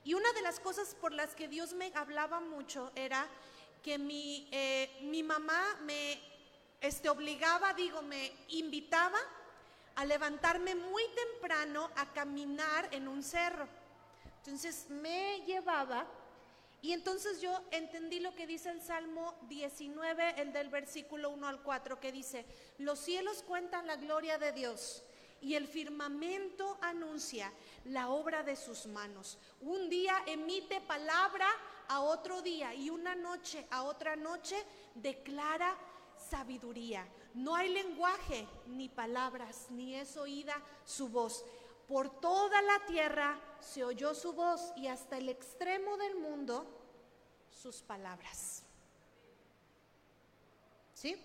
Y 0.07 0.13
una 0.13 0.31
de 0.31 0.41
las 0.41 0.61
cosas 0.61 0.95
por 0.95 1.11
las 1.11 1.35
que 1.35 1.49
Dios 1.49 1.73
me 1.73 1.91
hablaba 1.93 2.39
mucho 2.39 2.93
era 2.95 3.27
que 3.83 3.97
mi, 3.97 4.47
eh, 4.53 4.99
mi 5.01 5.21
mamá 5.21 5.61
me 5.81 6.17
este, 6.79 7.09
obligaba, 7.09 7.73
digo, 7.73 8.01
me 8.03 8.31
invitaba 8.47 9.17
a 9.95 10.05
levantarme 10.05 10.75
muy 10.75 11.03
temprano 11.13 11.91
a 11.97 12.13
caminar 12.13 12.87
en 12.93 13.09
un 13.09 13.21
cerro. 13.21 13.67
Entonces 14.37 14.85
me 14.89 15.41
llevaba 15.45 16.07
y 16.81 16.93
entonces 16.93 17.41
yo 17.41 17.61
entendí 17.71 18.21
lo 18.21 18.33
que 18.33 18.47
dice 18.47 18.69
el 18.69 18.81
Salmo 18.81 19.37
19, 19.49 20.35
el 20.41 20.53
del 20.53 20.69
versículo 20.69 21.31
1 21.31 21.47
al 21.49 21.61
4, 21.61 21.99
que 21.99 22.13
dice, 22.13 22.45
los 22.77 22.97
cielos 22.97 23.43
cuentan 23.43 23.85
la 23.85 23.97
gloria 23.97 24.37
de 24.37 24.53
Dios 24.53 25.03
y 25.47 25.55
el 25.55 25.65
firmamento 25.65 26.77
anuncia 26.81 27.53
la 27.85 28.09
obra 28.09 28.43
de 28.43 28.57
sus 28.57 28.85
manos. 28.85 29.37
Un 29.61 29.89
día 29.89 30.21
emite 30.25 30.81
palabra 30.81 31.47
a 31.87 32.01
otro 32.01 32.41
día 32.41 32.73
y 32.73 32.89
una 32.89 33.15
noche 33.15 33.65
a 33.71 33.83
otra 33.83 34.17
noche 34.17 34.57
declara 34.93 35.73
sabiduría. 36.29 37.07
No 37.33 37.55
hay 37.55 37.69
lenguaje 37.69 38.45
ni 38.65 38.89
palabras, 38.89 39.67
ni 39.69 39.95
es 39.95 40.17
oída 40.17 40.61
su 40.83 41.07
voz. 41.07 41.45
Por 41.87 42.19
toda 42.19 42.61
la 42.61 42.85
tierra 42.85 43.39
se 43.61 43.85
oyó 43.85 44.13
su 44.13 44.33
voz 44.33 44.73
y 44.75 44.87
hasta 44.87 45.17
el 45.17 45.29
extremo 45.29 45.95
del 45.95 46.15
mundo 46.15 46.67
sus 47.49 47.81
palabras. 47.81 48.63
¿Sí? 50.93 51.15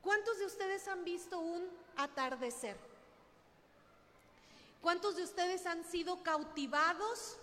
¿Cuántos 0.00 0.38
de 0.38 0.46
ustedes 0.46 0.88
han 0.88 1.04
visto 1.04 1.38
un 1.38 1.81
atardecer? 1.96 2.76
¿Cuántos 4.80 5.16
de 5.16 5.22
ustedes 5.22 5.66
han 5.66 5.84
sido 5.84 6.22
cautivados 6.22 7.38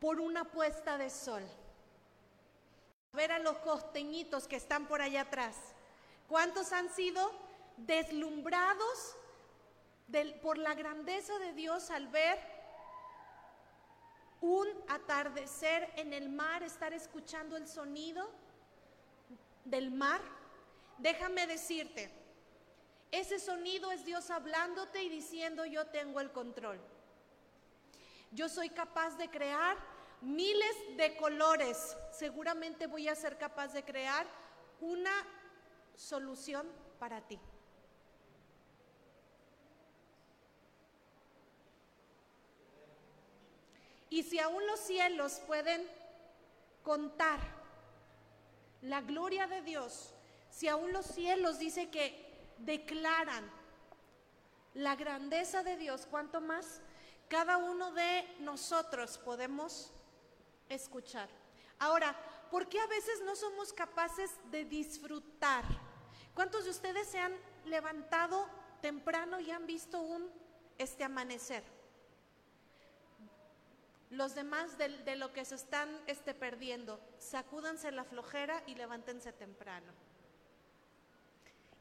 por 0.00 0.20
una 0.20 0.44
puesta 0.44 0.98
de 0.98 1.10
sol? 1.10 1.42
Ver 3.12 3.32
a 3.32 3.38
los 3.38 3.58
costeñitos 3.58 4.46
que 4.46 4.56
están 4.56 4.86
por 4.86 5.02
allá 5.02 5.22
atrás. 5.22 5.56
¿Cuántos 6.28 6.72
han 6.72 6.88
sido 6.90 7.32
deslumbrados 7.76 9.16
por 10.42 10.58
la 10.58 10.74
grandeza 10.74 11.38
de 11.38 11.52
Dios 11.52 11.90
al 11.90 12.08
ver 12.08 12.38
un 14.40 14.66
atardecer 14.88 15.92
en 15.96 16.12
el 16.12 16.28
mar, 16.28 16.62
estar 16.62 16.92
escuchando 16.94 17.56
el 17.56 17.68
sonido 17.68 18.30
del 19.64 19.90
mar, 19.90 20.20
déjame 20.98 21.46
decirte, 21.46 22.10
ese 23.12 23.38
sonido 23.38 23.90
es 23.90 24.04
Dios 24.04 24.30
hablándote 24.30 25.02
y 25.02 25.08
diciendo 25.08 25.64
yo 25.64 25.86
tengo 25.86 26.20
el 26.20 26.30
control. 26.30 26.80
Yo 28.30 28.48
soy 28.48 28.70
capaz 28.70 29.16
de 29.16 29.28
crear 29.28 29.76
miles 30.20 30.76
de 30.96 31.16
colores. 31.16 31.96
Seguramente 32.12 32.86
voy 32.86 33.08
a 33.08 33.14
ser 33.16 33.36
capaz 33.38 33.72
de 33.72 33.84
crear 33.84 34.26
una 34.80 35.12
solución 35.96 36.66
para 36.98 37.20
ti. 37.20 37.38
Y 44.08 44.24
si 44.24 44.38
aún 44.40 44.66
los 44.66 44.80
cielos 44.80 45.40
pueden 45.46 45.88
contar 46.82 47.38
la 48.82 49.00
gloria 49.00 49.46
de 49.46 49.62
Dios, 49.62 50.12
si 50.50 50.66
aún 50.66 50.92
los 50.92 51.06
cielos 51.06 51.58
dice 51.58 51.90
que 51.90 52.29
declaran 52.64 53.50
la 54.74 54.96
grandeza 54.96 55.62
de 55.62 55.76
Dios, 55.76 56.06
¿cuánto 56.10 56.40
más 56.40 56.80
cada 57.28 57.56
uno 57.56 57.92
de 57.92 58.36
nosotros 58.40 59.18
podemos 59.18 59.92
escuchar? 60.68 61.28
Ahora, 61.78 62.14
¿por 62.50 62.68
qué 62.68 62.78
a 62.78 62.86
veces 62.86 63.22
no 63.24 63.34
somos 63.34 63.72
capaces 63.72 64.30
de 64.50 64.64
disfrutar? 64.64 65.64
¿Cuántos 66.34 66.64
de 66.64 66.70
ustedes 66.70 67.08
se 67.08 67.18
han 67.18 67.34
levantado 67.64 68.48
temprano 68.80 69.40
y 69.40 69.50
han 69.50 69.66
visto 69.66 70.00
un 70.00 70.30
este 70.78 71.04
amanecer? 71.04 71.64
Los 74.10 74.34
demás 74.34 74.76
de, 74.76 75.16
lo 75.16 75.32
que 75.32 75.44
se 75.44 75.54
están 75.54 75.88
este, 76.08 76.34
perdiendo, 76.34 77.00
sacúdanse 77.18 77.92
la 77.92 78.04
flojera 78.04 78.62
y 78.66 78.74
levántense 78.74 79.32
temprano. 79.32 79.92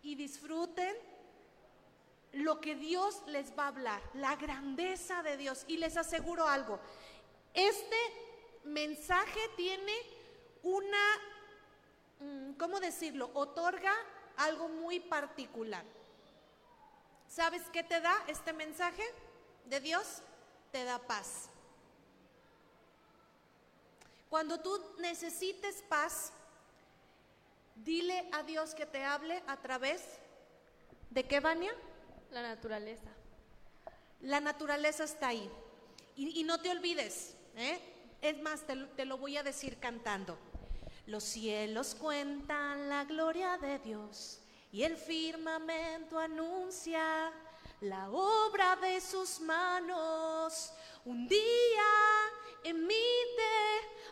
Y 0.01 0.15
disfruten 0.15 0.95
lo 2.33 2.61
que 2.61 2.75
Dios 2.75 3.21
les 3.27 3.57
va 3.57 3.65
a 3.65 3.67
hablar, 3.69 4.01
la 4.13 4.35
grandeza 4.35 5.23
de 5.23 5.37
Dios. 5.37 5.65
Y 5.67 5.77
les 5.77 5.97
aseguro 5.97 6.47
algo, 6.47 6.79
este 7.53 7.97
mensaje 8.63 9.39
tiene 9.55 9.93
una, 10.63 11.19
mm, 12.19 12.53
¿cómo 12.53 12.79
decirlo? 12.79 13.31
Otorga 13.33 13.93
algo 14.37 14.69
muy 14.69 14.99
particular. 14.99 15.83
¿Sabes 17.27 17.61
qué 17.71 17.83
te 17.83 17.99
da 18.01 18.15
este 18.27 18.53
mensaje 18.53 19.03
de 19.65 19.79
Dios? 19.79 20.21
Te 20.71 20.83
da 20.83 20.99
paz. 20.99 21.49
Cuando 24.29 24.59
tú 24.59 24.79
necesites 24.99 25.83
paz, 25.89 26.31
dile 27.83 28.29
a 28.31 28.43
Dios 28.43 28.73
que 28.75 28.85
te 28.85 29.03
hable 29.03 29.41
a 29.47 29.57
través 29.57 30.01
de 31.09 31.25
qué, 31.25 31.39
Vania? 31.39 31.73
La 32.31 32.41
naturaleza. 32.41 33.09
La 34.21 34.39
naturaleza 34.39 35.03
está 35.03 35.29
ahí. 35.29 35.49
Y, 36.15 36.43
no 36.43 36.59
te 36.59 36.69
olvides, 36.69 37.35
¿eh? 37.55 37.79
es 38.21 38.41
más, 38.41 38.67
te, 38.67 38.75
te 38.75 39.05
lo 39.05 39.17
voy 39.17 39.37
a 39.37 39.43
decir 39.43 39.79
cantando. 39.79 40.37
Los 41.05 41.23
cielos 41.23 41.95
cuentan 41.95 42.89
la 42.89 43.05
gloria 43.05 43.57
de 43.57 43.79
Dios 43.79 44.41
y 44.71 44.83
el 44.83 44.97
firmamento 44.97 46.19
anuncia 46.19 47.31
la 47.81 48.09
obra 48.09 48.75
de 48.75 48.99
sus 48.99 49.39
manos. 49.39 50.73
Un 51.05 51.27
día 51.27 51.87
emite 52.63 52.93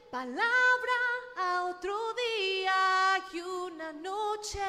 palabra 0.09 0.47
a 1.37 1.63
otro 1.65 1.95
día 2.13 3.23
y 3.31 3.39
una 3.39 3.93
noche 3.93 4.59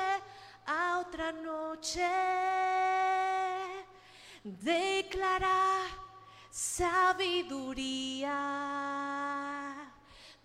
a 0.67 0.99
otra 0.99 1.33
noche. 1.33 2.07
Declara 4.45 5.87
sabiduría. 6.51 8.35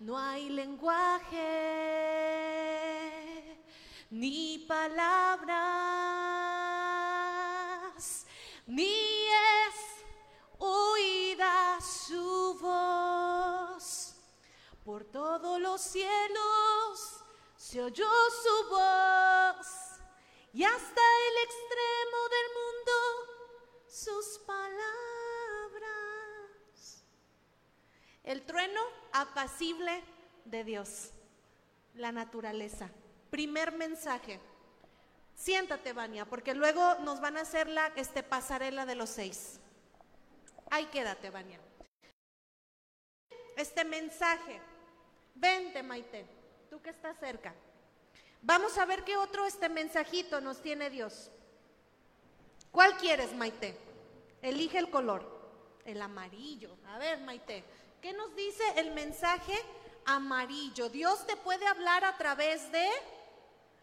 No 0.00 0.18
hay 0.18 0.48
lenguaje 0.50 1.40
ni 4.10 4.58
palabras, 4.68 5.83
los 15.58 15.80
cielos 15.80 17.24
se 17.56 17.82
oyó 17.82 18.08
su 18.30 18.68
voz 18.70 19.66
y 20.52 20.62
hasta 20.62 21.00
el 21.28 21.36
extremo 21.44 22.28
del 22.30 22.48
mundo 22.54 22.92
sus 23.88 24.38
palabras. 24.46 24.74
El 28.22 28.42
trueno 28.46 28.80
apacible 29.12 30.04
de 30.44 30.64
Dios, 30.64 31.10
la 31.94 32.12
naturaleza. 32.12 32.90
Primer 33.30 33.72
mensaje. 33.72 34.40
Siéntate, 35.34 35.92
Vania, 35.92 36.24
porque 36.24 36.54
luego 36.54 36.94
nos 37.00 37.20
van 37.20 37.36
a 37.36 37.40
hacer 37.40 37.68
la 37.68 37.88
este, 37.96 38.22
pasarela 38.22 38.86
de 38.86 38.94
los 38.94 39.10
seis. 39.10 39.58
Ahí 40.70 40.86
quédate, 40.86 41.30
Vania. 41.30 41.60
Este 43.56 43.84
mensaje. 43.84 44.60
Vente, 45.34 45.82
Maite, 45.82 46.26
tú 46.70 46.80
que 46.80 46.90
estás 46.90 47.18
cerca. 47.18 47.54
Vamos 48.40 48.76
a 48.78 48.84
ver 48.84 49.04
qué 49.04 49.16
otro 49.16 49.46
este 49.46 49.68
mensajito 49.68 50.40
nos 50.40 50.60
tiene 50.60 50.90
Dios. 50.90 51.30
¿Cuál 52.70 52.96
quieres, 52.96 53.32
Maite? 53.34 53.76
Elige 54.42 54.78
el 54.78 54.90
color. 54.90 55.32
El 55.84 56.00
amarillo. 56.00 56.76
A 56.88 56.98
ver, 56.98 57.20
Maite, 57.20 57.64
¿qué 58.00 58.12
nos 58.12 58.34
dice 58.36 58.62
el 58.76 58.92
mensaje 58.92 59.54
amarillo? 60.04 60.88
Dios 60.88 61.26
te 61.26 61.36
puede 61.36 61.66
hablar 61.66 62.04
a 62.04 62.16
través 62.16 62.70
de... 62.70 62.86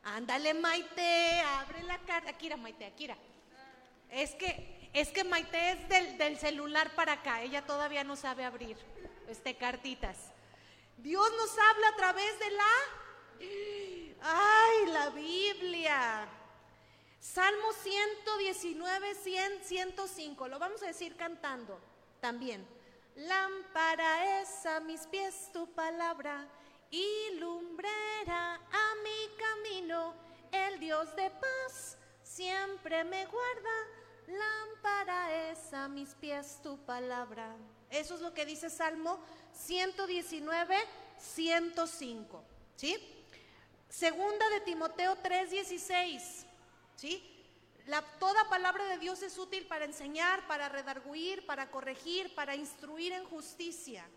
Ándale, 0.03 0.53
Maite, 0.53 1.41
abre 1.41 1.84
la 1.84 1.98
carta. 2.00 2.31
Akira, 2.31 2.58
Maite, 2.58 2.86
Akira. 2.86 3.17
Es 4.10 4.36
que, 4.36 4.89
es 4.93 5.10
que 5.10 5.24
Maite 5.24 5.72
es 5.72 5.89
del, 5.89 6.17
del 6.17 6.38
celular 6.38 6.93
para 6.96 7.13
acá. 7.13 7.41
Ella 7.41 7.65
todavía 7.65 8.03
no 8.03 8.15
sabe 8.15 8.43
abrir 8.43 8.77
este, 9.27 9.55
cartitas. 9.55 10.17
Dios 11.01 11.31
nos 11.36 11.58
habla 11.58 11.88
a 11.88 11.96
través 11.96 12.39
de 12.39 12.51
la... 12.51 12.63
¡Ay, 14.22 14.86
la 14.88 15.10
Biblia! 15.10 16.29
Salmo 17.20 17.74
119, 17.81 19.15
100, 19.15 19.63
105. 19.63 20.48
Lo 20.48 20.60
vamos 20.60 20.84
a 20.84 20.88
decir 20.88 21.15
cantando 21.15 21.79
también. 22.20 22.67
Lámpara 23.15 24.41
es 24.41 24.65
a 24.67 24.79
mis 24.79 25.08
pies 25.08 25.50
tu 25.51 25.67
palabra 25.74 26.48
y 26.91 27.36
lumbrera 27.39 28.55
a 28.55 28.96
mi 29.03 29.36
camino. 29.38 30.13
El 30.51 30.79
Dios 30.79 31.15
de 31.15 31.31
paz 31.31 31.98
siempre 32.22 33.03
me 33.03 33.25
guarda. 33.25 33.88
Lámpara 34.27 35.50
es 35.50 35.74
a 35.74 35.88
mis 35.88 36.13
pies 36.15 36.60
tu 36.62 36.77
palabra. 36.86 37.55
Eso 37.89 38.15
es 38.15 38.22
lo 38.22 38.34
que 38.34 38.46
dice 38.46 38.70
Salmo 38.70 39.20
119, 39.53 40.75
105. 41.20 42.43
¿Sí? 42.75 42.98
Segunda 43.89 44.50
de 44.50 44.62
Timoteo 44.62 45.17
3:16. 45.17 46.46
¿Sí? 46.96 47.27
La, 47.88 48.01
toda 48.20 48.48
palabra 48.50 48.86
de 48.86 48.98
Dios 49.00 49.22
es 49.24 49.38
útil 49.38 49.65
para 49.67 49.86
enseñar, 49.86 50.48
para 50.48 50.70
redarguir, 50.70 51.46
para 51.46 51.72
corregir, 51.72 52.34
para 52.36 52.55
instruir 52.55 53.12
en 53.12 53.25
justicia. 53.25 54.08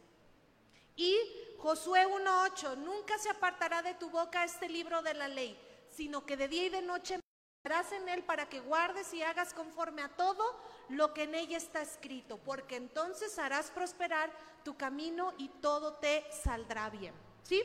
Y 0.97 1.19
Josué 1.59 2.07
1.8, 2.07 2.76
nunca 2.76 3.19
se 3.19 3.31
apartará 3.31 3.83
de 3.83 3.95
tu 3.95 4.11
boca 4.11 4.45
este 4.45 4.69
libro 4.69 5.03
de 5.03 5.14
la 5.14 5.29
ley, 5.29 5.59
sino 5.91 6.25
que 6.25 6.37
de 6.37 6.49
día 6.49 6.67
y 6.67 6.69
de 6.69 6.83
noche 6.83 7.24
en 7.64 8.09
él 8.11 8.23
para 8.25 8.47
que 8.47 8.61
guardes 8.61 9.12
y 9.14 9.23
hagas 9.23 9.54
conforme 9.54 10.02
a 10.02 10.09
todo 10.11 10.44
lo 10.90 11.14
que 11.14 11.23
en 11.23 11.35
ella 11.35 11.56
está 11.56 11.80
escrito, 11.80 12.37
porque 12.38 12.76
entonces 12.76 13.38
harás 13.38 13.71
prosperar 13.71 14.30
tu 14.62 14.76
camino 14.76 15.33
y 15.38 15.49
todo 15.49 15.94
te 15.94 16.26
saldrá 16.30 16.90
bien. 16.90 17.14
¿Sí? 17.42 17.62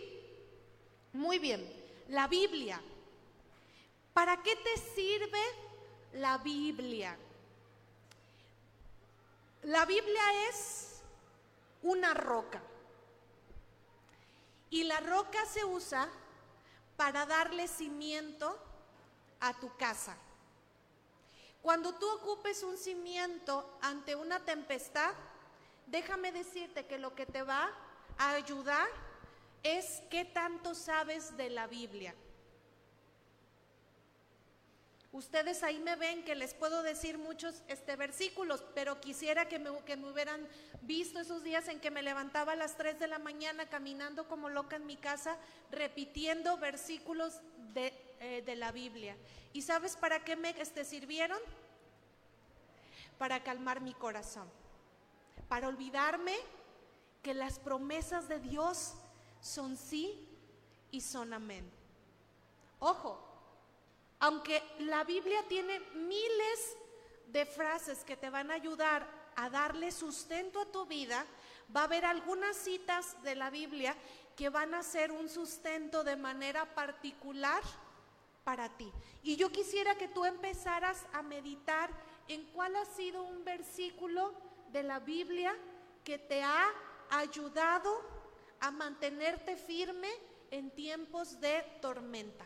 Muy 1.11 1.37
bien. 1.37 1.61
La 2.07 2.27
Biblia. 2.27 2.81
¿Para 4.13 4.41
qué 4.41 4.55
te 4.55 4.77
sirve 4.95 5.41
la 6.13 6.37
Biblia? 6.37 7.17
La 9.63 9.85
Biblia 9.85 10.49
es 10.49 11.01
una 11.83 12.13
roca. 12.13 12.61
Y 14.69 14.83
la 14.83 15.01
roca 15.01 15.45
se 15.45 15.65
usa 15.65 16.07
para 16.95 17.25
darle 17.25 17.67
cimiento 17.67 18.68
a 19.39 19.53
tu 19.53 19.75
casa. 19.77 20.17
Cuando 21.61 21.93
tú 21.95 22.09
ocupes 22.09 22.63
un 22.63 22.77
cimiento 22.77 23.77
ante 23.81 24.15
una 24.15 24.39
tempestad, 24.39 25.13
déjame 25.87 26.31
decirte 26.31 26.85
que 26.85 26.97
lo 26.97 27.15
que 27.15 27.25
te 27.25 27.43
va 27.43 27.69
a 28.17 28.31
ayudar 28.31 28.87
es 29.63 30.01
qué 30.09 30.25
tanto 30.25 30.73
sabes 30.73 31.35
de 31.35 31.49
la 31.49 31.67
Biblia. 31.67 32.15
Ustedes 35.11 35.63
ahí 35.63 35.79
me 35.79 35.95
ven 35.95 36.23
que 36.23 36.35
les 36.35 36.53
puedo 36.53 36.83
decir 36.83 37.17
muchos 37.17 37.63
este, 37.67 37.95
versículos, 37.95 38.63
pero 38.75 39.01
quisiera 39.01 39.49
que 39.49 39.57
me, 39.57 39.75
que 39.83 39.97
me 39.97 40.07
hubieran 40.11 40.47
visto 40.83 41.19
esos 41.19 41.43
días 41.43 41.67
en 41.67 41.79
que 41.79 41.89
me 41.89 42.03
levantaba 42.03 42.51
a 42.51 42.55
las 42.55 42.77
3 42.77 42.99
de 42.99 43.07
la 43.07 43.17
mañana 43.17 43.67
caminando 43.67 44.27
como 44.27 44.49
loca 44.49 44.75
en 44.75 44.85
mi 44.85 44.97
casa, 44.97 45.35
repitiendo 45.71 46.57
versículos 46.57 47.41
de, 47.73 47.91
eh, 48.19 48.41
de 48.45 48.55
la 48.55 48.71
Biblia. 48.71 49.15
¿Y 49.53 49.61
sabes 49.61 49.95
para 49.95 50.23
qué 50.23 50.35
me 50.35 50.49
este, 50.61 50.85
sirvieron? 50.85 51.39
Para 53.17 53.43
calmar 53.43 53.81
mi 53.81 53.93
corazón, 53.93 54.49
para 55.47 55.67
olvidarme 55.67 56.35
que 57.21 57.33
las 57.33 57.59
promesas 57.59 58.27
de 58.27 58.39
Dios 58.39 58.93
son 59.41 59.77
sí 59.77 60.27
y 60.91 61.01
son 61.01 61.33
amén. 61.33 61.69
Ojo, 62.79 63.25
aunque 64.19 64.63
la 64.79 65.03
Biblia 65.03 65.43
tiene 65.47 65.79
miles 65.95 66.77
de 67.27 67.45
frases 67.45 68.03
que 68.03 68.17
te 68.17 68.29
van 68.29 68.51
a 68.51 68.55
ayudar 68.55 69.07
a 69.35 69.49
darle 69.49 69.91
sustento 69.91 70.61
a 70.61 70.71
tu 70.71 70.85
vida, 70.85 71.25
va 71.75 71.81
a 71.81 71.85
haber 71.85 72.05
algunas 72.05 72.57
citas 72.57 73.21
de 73.23 73.35
la 73.35 73.49
Biblia 73.49 73.95
que 74.35 74.49
van 74.49 74.73
a 74.73 74.83
ser 74.83 75.11
un 75.11 75.29
sustento 75.29 76.03
de 76.03 76.15
manera 76.15 76.73
particular 76.73 77.61
para 78.49 78.67
ti. 78.67 78.91
Y 79.21 79.35
yo 79.35 79.51
quisiera 79.51 79.93
que 79.93 80.07
tú 80.07 80.25
empezaras 80.25 81.05
a 81.13 81.21
meditar 81.21 81.91
en 82.27 82.45
cuál 82.45 82.75
ha 82.77 82.85
sido 82.85 83.21
un 83.21 83.45
versículo 83.45 84.33
de 84.71 84.81
la 84.81 84.97
Biblia 84.97 85.55
que 86.03 86.17
te 86.17 86.41
ha 86.41 86.65
ayudado 87.11 88.01
a 88.59 88.71
mantenerte 88.71 89.55
firme 89.55 90.09
en 90.49 90.71
tiempos 90.71 91.39
de 91.39 91.61
tormenta. 91.79 92.43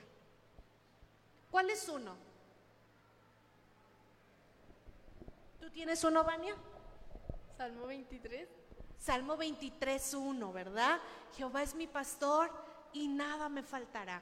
¿Cuál 1.50 1.70
es 1.70 1.88
uno? 1.88 2.18
¿Tú 5.62 5.70
tienes 5.70 6.04
uno, 6.04 6.26
Vania? 6.26 6.58
Salmo 7.56 7.88
23. 7.88 8.50
Salmo 9.00 9.38
23, 9.38 10.16
1, 10.16 10.52
¿verdad? 10.52 11.00
Jehová 11.38 11.63
es 11.63 11.74
mi 11.74 11.88
pastor 11.88 12.52
y 12.92 13.08
nada 13.08 13.48
me 13.48 13.63
faltará. 13.63 14.22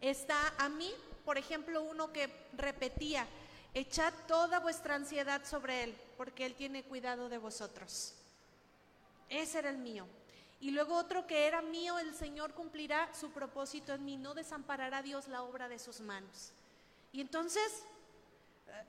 Está 0.00 0.54
a 0.58 0.68
mí, 0.68 0.92
por 1.24 1.38
ejemplo, 1.38 1.82
uno 1.82 2.12
que 2.12 2.28
repetía, 2.54 3.26
echad 3.74 4.12
toda 4.26 4.60
vuestra 4.60 4.94
ansiedad 4.94 5.44
sobre 5.44 5.84
Él, 5.84 5.96
porque 6.16 6.46
Él 6.46 6.54
tiene 6.54 6.82
cuidado 6.84 7.28
de 7.28 7.38
vosotros. 7.38 8.14
Ese 9.28 9.58
era 9.58 9.70
el 9.70 9.78
mío. 9.78 10.06
Y 10.60 10.72
luego 10.72 10.94
otro 10.94 11.26
que 11.26 11.46
era 11.46 11.62
mío, 11.62 11.98
el 11.98 12.14
Señor 12.14 12.52
cumplirá 12.52 13.12
su 13.14 13.30
propósito 13.30 13.94
en 13.94 14.04
mí, 14.04 14.16
no 14.18 14.34
desamparará 14.34 15.02
Dios 15.02 15.28
la 15.28 15.42
obra 15.42 15.68
de 15.68 15.78
sus 15.78 16.00
manos. 16.00 16.52
Y 17.12 17.20
entonces 17.22 17.84
eh, 18.68 18.84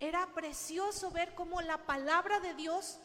era 0.00 0.26
precioso 0.34 1.10
ver 1.12 1.34
cómo 1.34 1.62
la 1.62 1.78
palabra 1.86 2.40
de 2.40 2.54
Dios 2.54 2.98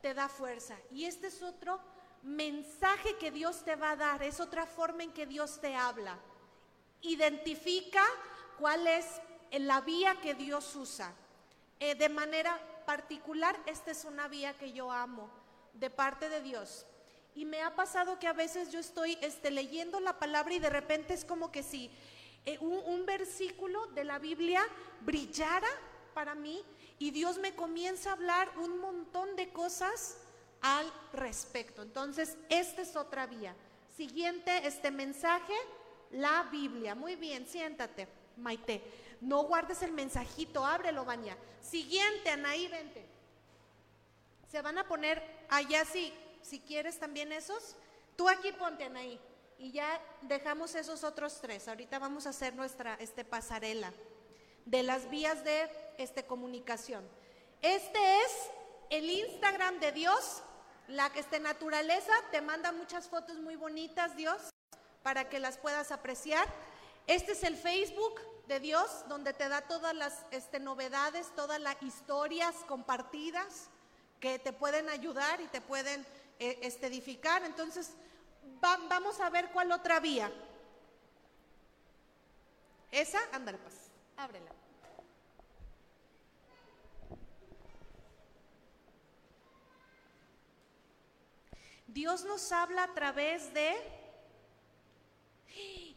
te 0.00 0.14
da 0.14 0.28
fuerza. 0.28 0.76
Y 0.92 1.06
este 1.06 1.26
es 1.26 1.42
otro 1.42 1.80
mensaje 2.22 3.16
que 3.16 3.30
Dios 3.30 3.64
te 3.64 3.74
va 3.74 3.92
a 3.92 3.96
dar, 3.96 4.22
es 4.22 4.38
otra 4.38 4.66
forma 4.66 5.02
en 5.02 5.12
que 5.12 5.26
Dios 5.26 5.60
te 5.60 5.74
habla. 5.74 6.18
Identifica 7.02 8.02
cuál 8.58 8.86
es 8.86 9.06
la 9.52 9.80
vía 9.80 10.16
que 10.20 10.34
Dios 10.34 10.74
usa. 10.76 11.12
Eh, 11.80 11.94
de 11.94 12.08
manera 12.08 12.58
particular, 12.86 13.58
esta 13.66 13.90
es 13.90 14.04
una 14.04 14.28
vía 14.28 14.56
que 14.56 14.72
yo 14.72 14.90
amo 14.90 15.30
de 15.74 15.90
parte 15.90 16.28
de 16.28 16.42
Dios. 16.42 16.86
Y 17.34 17.44
me 17.44 17.62
ha 17.62 17.76
pasado 17.76 18.18
que 18.18 18.26
a 18.26 18.32
veces 18.32 18.70
yo 18.70 18.80
estoy 18.80 19.16
este, 19.20 19.50
leyendo 19.50 20.00
la 20.00 20.18
palabra 20.18 20.54
y 20.54 20.58
de 20.58 20.70
repente 20.70 21.14
es 21.14 21.24
como 21.24 21.52
que 21.52 21.62
si 21.62 21.90
eh, 22.46 22.58
un, 22.60 22.82
un 22.86 23.06
versículo 23.06 23.86
de 23.88 24.04
la 24.04 24.18
Biblia 24.18 24.62
brillara 25.00 25.68
para 26.14 26.34
mí 26.34 26.64
y 26.98 27.12
Dios 27.12 27.38
me 27.38 27.54
comienza 27.54 28.10
a 28.10 28.14
hablar 28.14 28.50
un 28.58 28.80
montón 28.80 29.36
de 29.36 29.50
cosas 29.50 30.16
al 30.60 30.92
respecto. 31.12 31.82
Entonces, 31.82 32.36
esta 32.48 32.82
es 32.82 32.96
otra 32.96 33.26
vía. 33.26 33.54
Siguiente, 33.96 34.66
este 34.66 34.90
mensaje, 34.90 35.54
la 36.12 36.44
Biblia. 36.50 36.94
Muy 36.94 37.16
bien, 37.16 37.46
siéntate, 37.46 38.08
Maite. 38.36 38.82
No 39.20 39.42
guardes 39.42 39.82
el 39.82 39.92
mensajito, 39.92 40.64
ábrelo, 40.64 41.04
Baña. 41.04 41.36
Siguiente, 41.60 42.30
Anaí, 42.30 42.68
vente. 42.68 43.06
Se 44.50 44.62
van 44.62 44.78
a 44.78 44.86
poner 44.86 45.22
allá 45.50 45.84
si 45.84 46.60
quieres 46.60 46.98
también 46.98 47.32
esos, 47.32 47.76
tú 48.16 48.28
aquí 48.28 48.52
ponte 48.52 48.84
ahí 48.84 49.20
y 49.58 49.72
ya 49.72 50.00
dejamos 50.22 50.74
esos 50.74 51.04
otros 51.04 51.40
tres. 51.40 51.68
Ahorita 51.68 51.98
vamos 51.98 52.26
a 52.26 52.30
hacer 52.30 52.54
nuestra 52.54 52.94
este, 52.94 53.24
pasarela. 53.24 53.92
de 54.64 54.82
las 54.82 55.08
vías 55.08 55.44
de 55.44 55.70
este, 55.96 56.26
comunicación. 56.26 57.02
Este 57.62 57.98
es 58.20 58.50
el 58.90 59.08
Instagram 59.10 59.80
de 59.80 59.92
Dios, 59.92 60.42
la 60.88 61.10
que 61.10 61.20
este 61.20 61.40
naturaleza 61.40 62.12
te 62.30 62.42
manda 62.42 62.70
muchas 62.72 63.08
fotos 63.08 63.38
muy 63.38 63.56
bonitas, 63.56 64.14
Dios, 64.14 64.50
para 65.02 65.28
que 65.28 65.38
las 65.38 65.58
puedas 65.58 65.92
apreciar. 65.92 66.46
Este 67.06 67.32
es 67.32 67.42
el 67.42 67.56
Facebook 67.56 68.20
de 68.46 68.60
Dios, 68.60 69.04
donde 69.08 69.32
te 69.32 69.48
da 69.48 69.62
todas 69.62 69.94
las 69.94 70.24
este, 70.30 70.58
novedades, 70.60 71.34
todas 71.34 71.60
las 71.60 71.82
historias 71.82 72.54
compartidas 72.66 73.70
que 74.20 74.38
te 74.38 74.52
pueden 74.52 74.88
ayudar 74.88 75.40
y 75.40 75.46
te 75.48 75.60
pueden 75.60 76.04
eh, 76.38 76.58
este, 76.62 76.86
edificar. 76.86 77.44
Entonces, 77.44 77.92
vamos 78.60 79.20
a 79.20 79.30
ver 79.30 79.50
cuál 79.50 79.72
otra 79.72 80.00
vía. 80.00 80.32
Esa, 82.90 83.20
ándale 83.32 83.58
pues, 83.58 83.74
ábrela. 84.16 84.50
Dios 91.86 92.24
nos 92.24 92.52
habla 92.52 92.84
a 92.84 92.94
través 92.94 93.52
de... 93.54 93.97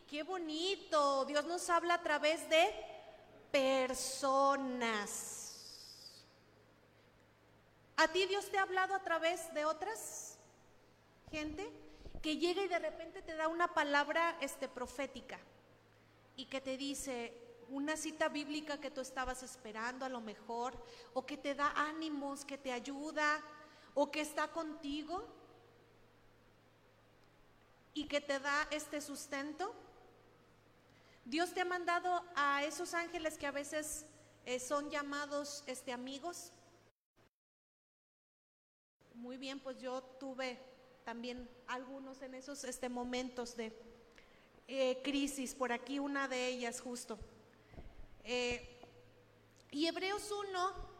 ¡Qué 0.07 0.23
bonito! 0.23 1.25
Dios 1.25 1.45
nos 1.45 1.69
habla 1.69 1.95
a 1.95 2.03
través 2.03 2.49
de 2.49 2.73
personas. 3.51 5.41
¿A 7.97 8.07
ti 8.07 8.25
Dios 8.25 8.49
te 8.49 8.57
ha 8.57 8.63
hablado 8.63 8.95
a 8.95 9.03
través 9.03 9.53
de 9.53 9.65
otras 9.65 10.37
gente 11.29 11.71
que 12.21 12.37
llega 12.37 12.63
y 12.63 12.67
de 12.67 12.79
repente 12.79 13.21
te 13.21 13.35
da 13.35 13.47
una 13.47 13.73
palabra 13.73 14.37
este 14.41 14.67
profética 14.67 15.39
y 16.35 16.45
que 16.45 16.61
te 16.61 16.77
dice 16.77 17.33
una 17.69 17.95
cita 17.95 18.27
bíblica 18.27 18.81
que 18.81 18.91
tú 18.91 19.01
estabas 19.01 19.43
esperando 19.43 20.03
a 20.05 20.09
lo 20.09 20.19
mejor 20.19 20.73
o 21.13 21.25
que 21.25 21.37
te 21.37 21.55
da 21.55 21.71
ánimos, 21.75 22.43
que 22.43 22.57
te 22.57 22.71
ayuda 22.71 23.41
o 23.93 24.11
que 24.11 24.21
está 24.21 24.49
contigo? 24.49 25.25
Y 28.01 28.05
que 28.05 28.19
te 28.19 28.39
da 28.39 28.67
este 28.71 28.99
sustento? 28.99 29.75
Dios 31.23 31.53
te 31.53 31.61
ha 31.61 31.65
mandado 31.65 32.23
a 32.35 32.63
esos 32.63 32.95
ángeles 32.95 33.37
que 33.37 33.45
a 33.45 33.51
veces 33.51 34.07
eh, 34.43 34.59
son 34.59 34.89
llamados 34.89 35.63
este, 35.67 35.93
amigos. 35.93 36.51
Muy 39.13 39.37
bien, 39.37 39.59
pues 39.59 39.77
yo 39.77 40.01
tuve 40.19 40.57
también 41.03 41.47
algunos 41.67 42.23
en 42.23 42.33
esos 42.33 42.63
este, 42.63 42.89
momentos 42.89 43.55
de 43.55 43.71
eh, 44.67 44.99
crisis, 45.03 45.53
por 45.53 45.71
aquí 45.71 45.99
una 45.99 46.27
de 46.27 46.47
ellas 46.47 46.81
justo. 46.81 47.19
Eh, 48.23 48.79
y 49.69 49.85
Hebreos 49.85 50.31
1 50.31 50.90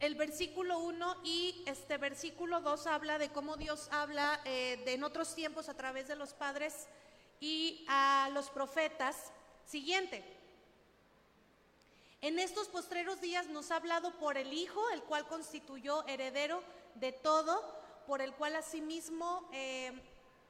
el 0.00 0.14
versículo 0.14 0.78
1 0.80 1.16
y 1.24 1.62
este 1.66 1.96
versículo 1.96 2.60
2 2.60 2.86
habla 2.86 3.18
de 3.18 3.30
cómo 3.30 3.56
Dios 3.56 3.88
habla 3.90 4.40
eh, 4.44 4.82
de 4.84 4.94
en 4.94 5.04
otros 5.04 5.34
tiempos 5.34 5.68
a 5.68 5.74
través 5.74 6.08
de 6.08 6.16
los 6.16 6.34
padres 6.34 6.86
y 7.40 7.84
a 7.88 8.30
los 8.32 8.50
profetas. 8.50 9.32
Siguiente. 9.64 10.24
En 12.20 12.38
estos 12.38 12.68
postreros 12.68 13.20
días 13.20 13.48
nos 13.48 13.70
ha 13.70 13.76
hablado 13.76 14.16
por 14.18 14.36
el 14.36 14.52
Hijo, 14.52 14.80
el 14.90 15.02
cual 15.02 15.26
constituyó 15.26 16.06
heredero 16.06 16.62
de 16.94 17.12
todo, 17.12 17.60
por 18.06 18.22
el 18.22 18.32
cual 18.34 18.56
asimismo 18.56 19.48
eh, 19.52 19.92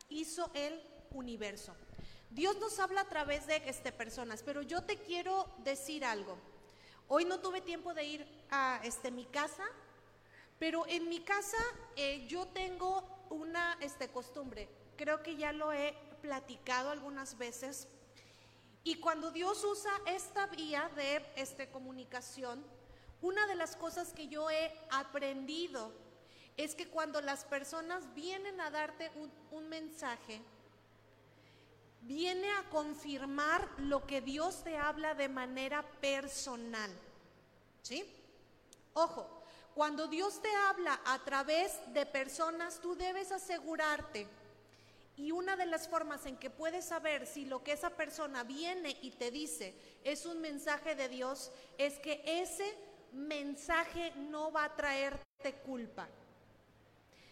hizo 0.09 0.51
el 0.55 0.81
universo. 1.11 1.75
Dios 2.31 2.57
nos 2.59 2.79
habla 2.79 3.03
a 3.03 3.09
través 3.09 3.47
de 3.47 3.63
este, 3.67 3.93
personas, 3.93 4.43
pero 4.43 4.63
yo 4.63 4.83
te 4.83 4.99
quiero 4.99 5.49
decir 5.59 6.05
algo. 6.05 6.37
Hoy 7.09 7.25
no 7.25 7.39
tuve 7.39 7.61
tiempo 7.61 7.95
de 7.95 8.05
ir 8.05 8.27
a 8.51 8.81
este, 8.83 9.13
mi 9.13 9.27
casa, 9.27 9.65
pero 10.59 10.85
en 10.89 11.09
mi 11.09 11.21
casa 11.21 11.57
eh, 11.95 12.27
yo 12.27 12.47
tengo 12.49 13.05
una 13.31 13.79
este, 13.81 14.09
costumbre, 14.09 14.69
creo 14.97 15.23
que 15.23 15.37
ya 15.37 15.53
lo 15.53 15.73
he 15.73 15.95
platicado 16.21 16.91
algunas 16.91 17.39
veces, 17.39 17.87
y 18.83 18.97
cuando 18.97 19.31
Dios 19.31 19.63
usa 19.63 19.93
esta 20.07 20.47
vía 20.47 20.91
de 20.97 21.25
este, 21.37 21.69
comunicación, 21.71 22.65
una 23.23 23.47
de 23.47 23.55
las 23.55 23.77
cosas 23.77 24.13
que 24.13 24.27
yo 24.27 24.51
he 24.51 24.73
aprendido 24.91 25.93
es 26.57 26.75
que 26.75 26.89
cuando 26.89 27.21
las 27.21 27.45
personas 27.45 28.15
vienen 28.15 28.61
a 28.61 28.71
darte 28.71 29.13
un, 29.15 29.31
un 29.53 29.69
mensaje, 29.69 30.41
viene 32.07 32.51
a 32.53 32.69
confirmar 32.71 33.69
lo 33.79 34.07
que 34.07 34.21
Dios 34.21 34.63
te 34.63 34.77
habla 34.77 35.15
de 35.15 35.29
manera 35.29 35.83
personal. 36.01 36.91
¿Sí? 37.83 38.05
Ojo, 38.95 39.43
cuando 39.75 40.07
Dios 40.07 40.41
te 40.41 40.55
habla 40.55 41.01
a 41.05 41.19
través 41.25 41.73
de 41.93 42.07
personas, 42.07 42.81
tú 42.81 42.95
debes 42.95 43.31
asegurarte. 43.33 44.27
Y 45.17 45.33
una 45.33 45.57
de 45.57 45.67
las 45.67 45.89
formas 45.89 46.27
en 46.27 46.37
que 46.37 46.51
puedes 46.51 46.85
saber 46.85 47.27
si 47.27 47.47
lo 47.47 47.63
que 47.63 47.73
esa 47.73 47.91
persona 47.91 48.45
viene 48.45 48.97
y 49.03 49.13
te 49.13 49.31
dice 49.31 49.75
es 50.05 50.27
un 50.27 50.41
mensaje 50.41 50.95
de 50.95 51.09
Dios, 51.09 51.51
es 51.79 51.99
que 51.99 52.23
ese 52.25 52.75
mensaje 53.13 54.13
no 54.17 54.53
va 54.53 54.65
a 54.65 54.77
traerte 54.77 55.55
culpa. 55.65 56.07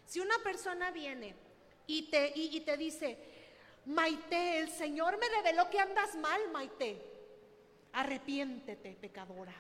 Si 0.07 0.21
una 0.21 0.39
persona 0.43 0.91
viene 0.91 1.35
y 1.87 2.11
te, 2.11 2.33
y 2.35 2.61
te 2.61 2.77
dice, 2.77 3.19
Maite, 3.87 4.59
el 4.59 4.71
Señor 4.71 5.19
me 5.19 5.29
reveló 5.29 5.69
que 5.69 5.79
andas 5.79 6.15
mal, 6.17 6.41
Maite. 6.51 7.03
Arrepiéntete, 7.93 8.97
pecadora. 9.01 9.55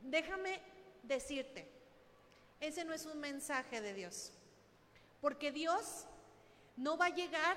Déjame 0.00 0.60
decirte, 1.02 1.70
ese 2.60 2.84
no 2.84 2.92
es 2.92 3.06
un 3.06 3.18
mensaje 3.18 3.80
de 3.80 3.94
Dios. 3.94 4.32
Porque 5.20 5.52
Dios 5.52 6.06
no 6.76 6.96
va 6.96 7.06
a 7.06 7.14
llegar 7.14 7.56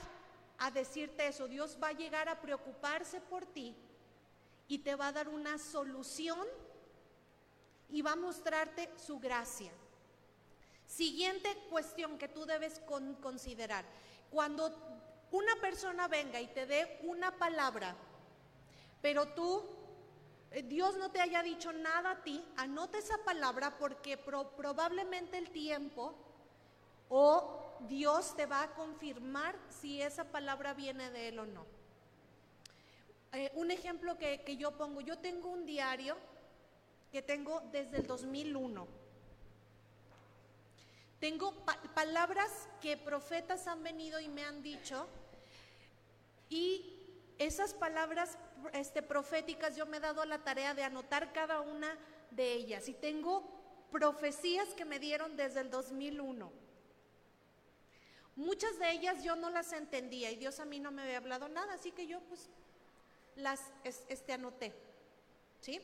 a 0.60 0.71
decirte 0.71 1.27
eso. 1.27 1.47
Dios 1.47 1.77
va 1.81 1.89
a 1.89 1.93
llegar 1.93 2.29
a 2.29 2.39
preocuparse 2.39 3.19
por 3.21 3.45
ti 3.45 3.75
y 4.67 4.79
te 4.79 4.95
va 4.95 5.08
a 5.08 5.12
dar 5.12 5.29
una 5.29 5.58
solución 5.58 6.47
y 7.89 8.01
va 8.01 8.13
a 8.13 8.15
mostrarte 8.15 8.89
su 8.97 9.19
gracia. 9.19 9.71
Siguiente 10.88 11.55
cuestión 11.69 12.17
que 12.17 12.27
tú 12.27 12.45
debes 12.45 12.79
considerar. 13.21 13.86
Cuando 14.35 14.69
una 15.31 15.55
persona 15.61 16.09
venga 16.09 16.41
y 16.41 16.47
te 16.47 16.65
dé 16.65 16.99
una 17.03 17.31
palabra, 17.37 17.95
pero 19.01 19.29
tú, 19.29 19.63
eh, 20.51 20.61
Dios 20.61 20.97
no 20.97 21.09
te 21.09 21.21
haya 21.21 21.41
dicho 21.41 21.71
nada 21.71 22.11
a 22.11 22.21
ti, 22.21 22.43
anota 22.57 22.97
esa 22.97 23.17
palabra 23.19 23.77
porque 23.79 24.17
probablemente 24.17 25.37
el 25.37 25.51
tiempo 25.51 26.13
o 27.07 27.77
Dios 27.87 28.35
te 28.35 28.45
va 28.45 28.63
a 28.63 28.73
confirmar 28.73 29.55
si 29.69 30.01
esa 30.01 30.25
palabra 30.25 30.73
viene 30.73 31.09
de 31.11 31.29
Él 31.29 31.39
o 31.39 31.45
no. 31.45 31.65
Eh, 33.31 33.53
un 33.55 33.71
ejemplo 33.71 34.17
que, 34.17 34.43
que 34.43 34.57
yo 34.57 34.71
pongo, 34.71 34.99
yo 34.99 35.17
tengo 35.19 35.47
un 35.47 35.65
diario 35.65 36.17
que 37.09 37.21
tengo 37.21 37.61
desde 37.71 37.99
el 37.99 38.05
2001 38.05 39.04
tengo 41.19 41.54
palabras 41.93 42.51
que 42.82 42.97
profetas 42.97 43.67
han 43.67 43.84
venido 43.84 44.19
y 44.19 44.28
me 44.28 44.43
han 44.43 44.62
dicho 44.62 45.08
y 46.49 46.91
esas 47.38 47.73
palabras 47.73 48.38
este, 48.73 49.01
proféticas 49.01 49.75
yo 49.75 49.86
me 49.86 49.97
he 49.97 49.99
dado 49.99 50.25
la 50.25 50.43
tarea 50.43 50.73
de 50.73 50.84
anotar 50.84 51.34
cada 51.34 51.62
una 51.62 51.97
de 52.32 52.54
ellas 52.54 52.88
y 52.88 52.93
tengo 52.93 53.43
profecías 53.91 54.69
que 54.73 54.86
me 54.86 54.99
dieron 54.99 55.36
desde 55.36 55.62
el 55.62 55.69
2001. 55.69 56.51
Muchas 58.36 58.78
de 58.80 58.91
ellas 58.91 59.23
yo 59.23 59.36
no 59.36 59.49
las 59.49 59.71
entendía 59.71 60.32
y 60.32 60.36
Dios 60.36 60.60
a 60.60 60.65
mí 60.65 60.80
no 60.80 60.91
me 60.91 61.04
había 61.04 61.17
hablado 61.17 61.47
nada, 61.47 61.73
así 61.73 61.91
que 61.91 62.06
yo 62.06 62.19
pues 62.21 62.49
las 63.36 63.62
este, 63.84 64.34
anoté. 64.34 64.73
¿Sí? 65.62 65.82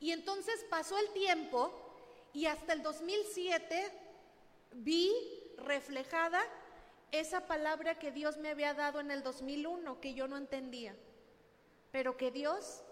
Y 0.00 0.12
entonces 0.12 0.64
pasó 0.70 0.98
el 0.98 1.12
tiempo 1.12 1.83
y 2.34 2.46
hasta 2.46 2.72
el 2.72 2.82
2007 2.82 3.92
vi 4.72 5.14
reflejada 5.56 6.42
esa 7.12 7.46
palabra 7.46 7.98
que 7.98 8.10
Dios 8.10 8.36
me 8.38 8.50
había 8.50 8.74
dado 8.74 8.98
en 8.98 9.12
el 9.12 9.22
2001, 9.22 10.00
que 10.00 10.14
yo 10.14 10.26
no 10.26 10.36
entendía, 10.36 10.96
pero 11.92 12.16
que 12.16 12.32
Dios 12.32 12.82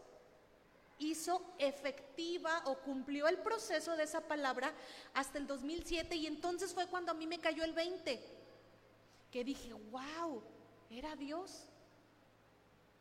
hizo 0.98 1.44
efectiva 1.59 2.62
o 2.66 2.78
cumplió 2.78 3.26
el 3.26 3.38
proceso 3.38 3.96
de 3.96 4.05
esa 4.05 4.20
palabra 4.28 4.72
hasta 5.12 5.38
el 5.38 5.48
2007 5.48 6.14
y 6.14 6.28
entonces 6.28 6.72
fue 6.72 6.87
cuando 6.87 7.11
a 7.11 7.14
mí 7.14 7.26
me 7.26 7.40
cayó 7.40 7.64
el 7.64 7.72
20, 7.72 8.24
que 9.33 9.42
dije, 9.42 9.72
wow, 9.72 10.40
era 10.88 11.16
Dios. 11.16 11.68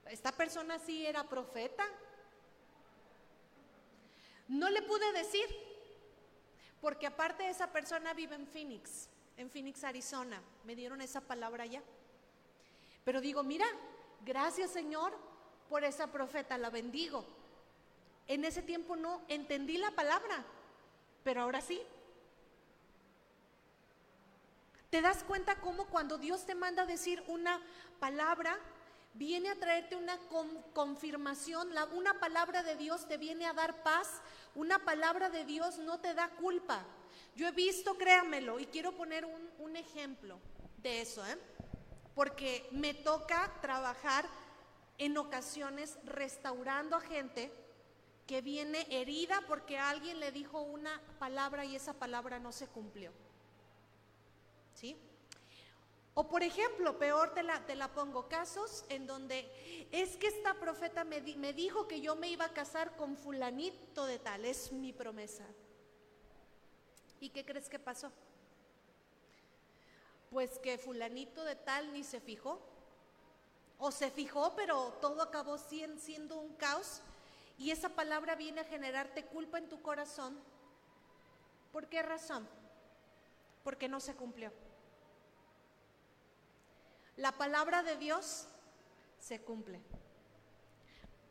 Esta 0.06 0.32
persona 0.32 0.80
sí 0.80 1.06
era 1.06 1.30
profeta. 1.30 1.86
No 4.48 4.70
le 4.72 4.82
pude 4.82 5.14
decir, 5.14 5.46
porque 6.82 7.08
aparte 7.08 7.48
esa 7.48 7.68
persona 7.72 8.14
vive 8.14 8.36
en 8.36 8.48
Phoenix, 8.48 9.08
en 9.38 9.50
Phoenix, 9.50 9.84
Arizona. 9.84 10.42
Me 10.66 10.76
dieron 10.76 11.00
esa 11.02 11.22
palabra 11.22 11.66
ya. 11.66 11.82
Pero 13.06 13.22
digo, 13.22 13.44
mira, 13.44 13.66
gracias 14.26 14.72
Señor, 14.72 15.14
por 15.70 15.84
esa 15.84 16.08
profeta, 16.12 16.58
la 16.58 16.70
bendigo. 16.70 17.24
En 18.28 18.46
ese 18.46 18.62
tiempo 18.62 18.96
no 18.96 19.22
entendí 19.28 19.78
la 19.78 19.92
palabra, 19.92 20.44
pero 21.24 21.42
ahora 21.42 21.62
sí. 21.62 21.82
¿Te 24.90 25.02
das 25.02 25.24
cuenta 25.24 25.56
cómo 25.62 25.86
cuando 25.86 26.18
Dios 26.18 26.46
te 26.46 26.56
manda 26.56 26.84
a 26.84 26.86
decir 26.86 27.24
una 27.28 27.62
palabra, 28.00 28.58
viene 29.14 29.50
a 29.50 29.56
traerte 29.56 29.96
una 29.96 30.18
confirmación, 30.74 31.70
una 31.94 32.20
palabra 32.20 32.64
de 32.64 32.76
Dios 32.76 33.08
te 33.08 33.18
viene 33.18 33.46
a 33.46 33.54
dar 33.54 33.84
paz, 33.84 34.22
una 34.56 34.80
palabra 34.80 35.30
de 35.30 35.46
Dios 35.46 35.78
no 35.80 36.00
te 36.00 36.14
da 36.14 36.30
culpa. 36.30 36.86
Yo 37.36 37.48
he 37.48 37.52
visto, 37.52 37.98
créamelo, 37.98 38.60
y 38.60 38.66
quiero 38.66 38.92
poner 38.94 39.26
un, 39.26 39.50
un 39.60 39.76
ejemplo 39.76 40.40
de 40.78 41.02
eso, 41.02 41.26
¿eh? 41.26 41.38
porque 42.16 42.68
me 42.72 42.94
toca 42.94 43.52
trabajar 43.62 44.26
en 44.98 45.18
ocasiones 45.18 45.98
restaurando 46.04 46.96
a 46.96 47.02
gente 47.02 47.52
que 48.28 48.42
viene 48.42 48.86
herida 48.90 49.42
porque 49.48 49.78
alguien 49.78 50.20
le 50.20 50.32
dijo 50.32 50.62
una 50.62 51.02
palabra 51.20 51.66
y 51.66 51.76
esa 51.76 51.94
palabra 51.94 52.40
no 52.40 52.52
se 52.52 52.68
cumplió. 52.68 53.12
¿Sí? 54.74 54.98
O 56.22 56.28
por 56.28 56.44
ejemplo, 56.44 57.00
peor 57.00 57.34
te 57.34 57.42
la, 57.42 57.88
pongo, 57.96 58.30
casos 58.30 58.86
en 58.90 59.08
donde 59.08 59.88
es 59.92 60.18
que 60.18 60.28
esta 60.28 60.54
profeta 60.54 61.04
me, 61.04 61.20
me 61.20 61.52
dijo 61.52 61.88
que 61.88 62.00
yo 62.00 62.16
me 62.16 62.30
iba 62.30 62.46
a 62.46 62.54
casar 62.54 62.96
con 62.96 63.18
fulanito 63.18 64.06
de 64.06 64.20
tal, 64.20 64.46
es 64.46 64.72
mi 64.72 64.94
promesa. 64.94 65.44
¿Y 67.20 67.30
qué 67.30 67.44
crees 67.44 67.68
que 67.70 67.80
pasó? 67.80 68.12
Pues 70.30 70.60
que 70.60 70.78
fulanito 70.78 71.44
de 71.44 71.56
tal 71.56 71.92
ni 71.92 72.04
se 72.04 72.22
fijó. 72.22 72.62
O 73.80 73.90
se 73.90 74.12
fijó, 74.12 74.56
pero 74.56 74.94
todo 75.02 75.24
acabó 75.24 75.58
siendo 75.58 76.38
un 76.38 76.54
caos. 76.54 77.02
Y 77.58 77.72
esa 77.72 77.90
palabra 77.90 78.36
viene 78.36 78.62
a 78.62 78.66
generarte 78.66 79.26
culpa 79.26 79.58
en 79.58 79.70
tu 79.70 79.82
corazón. 79.82 80.38
¿Por 81.72 81.88
qué 81.88 82.04
razón? 82.04 82.48
Porque 83.64 83.90
no 83.90 84.00
se 84.00 84.14
cumplió. 84.14 84.52
La 87.22 87.34
palabra 87.34 87.84
de 87.84 87.98
Dios 87.98 88.48
se 89.20 89.42
cumple. 89.42 89.80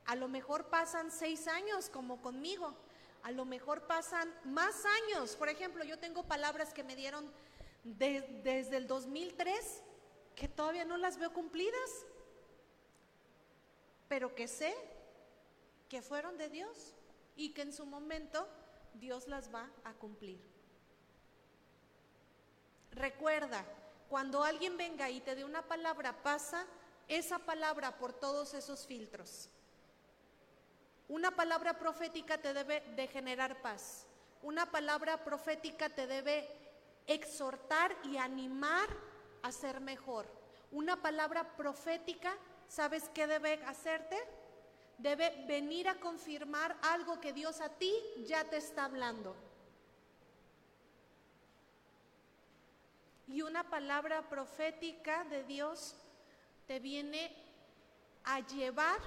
A 0.06 0.14
lo 0.14 0.28
mejor 0.28 0.66
pasan 0.66 1.10
seis 1.10 1.48
años 1.48 1.90
como 1.90 2.22
conmigo. 2.22 2.72
A 3.24 3.32
lo 3.32 3.44
mejor 3.44 3.88
pasan 3.88 4.32
más 4.44 4.84
años. 4.84 5.34
Por 5.34 5.48
ejemplo, 5.48 5.82
yo 5.82 5.98
tengo 5.98 6.22
palabras 6.22 6.72
que 6.72 6.84
me 6.84 6.94
dieron 6.94 7.28
desde 7.82 8.76
el 8.76 8.86
2003 8.86 9.82
que 10.36 10.46
todavía 10.46 10.84
no 10.84 10.96
las 10.96 11.18
veo 11.18 11.32
cumplidas. 11.32 11.90
Pero 14.06 14.36
que 14.36 14.46
sé 14.46 14.72
que 15.88 16.02
fueron 16.02 16.38
de 16.38 16.50
Dios 16.50 16.94
y 17.34 17.52
que 17.52 17.62
en 17.62 17.72
su 17.72 17.84
momento 17.84 18.46
Dios 18.94 19.26
las 19.26 19.52
va 19.52 19.68
a 19.82 19.92
cumplir. 19.94 20.40
Recuerda, 22.92 23.64
cuando 24.10 24.42
alguien 24.42 24.76
venga 24.76 25.08
y 25.08 25.20
te 25.20 25.36
dé 25.36 25.44
una 25.44 25.62
palabra, 25.62 26.12
pasa 26.24 26.66
esa 27.06 27.38
palabra 27.38 27.96
por 27.96 28.12
todos 28.12 28.54
esos 28.54 28.84
filtros. 28.84 29.48
Una 31.08 31.30
palabra 31.30 31.78
profética 31.78 32.36
te 32.38 32.52
debe 32.52 32.80
de 32.96 33.06
generar 33.06 33.62
paz. 33.62 34.08
Una 34.42 34.68
palabra 34.68 35.24
profética 35.24 35.88
te 35.90 36.08
debe 36.08 36.48
exhortar 37.06 37.96
y 38.02 38.16
animar 38.16 38.88
a 39.42 39.52
ser 39.52 39.80
mejor. 39.80 40.26
Una 40.72 41.00
palabra 41.00 41.56
profética, 41.56 42.36
¿sabes 42.66 43.08
qué 43.14 43.28
debe 43.28 43.62
hacerte? 43.64 44.18
Debe 44.98 45.44
venir 45.46 45.88
a 45.88 46.00
confirmar 46.00 46.76
algo 46.82 47.20
que 47.20 47.32
Dios 47.32 47.60
a 47.60 47.68
ti 47.68 47.94
ya 48.26 48.42
te 48.42 48.56
está 48.56 48.86
hablando. 48.86 49.36
Y 53.30 53.42
una 53.42 53.68
palabra 53.70 54.28
profética 54.28 55.24
de 55.24 55.44
Dios 55.44 55.94
te 56.66 56.80
viene 56.80 57.32
a 58.24 58.40
llevar 58.40 58.98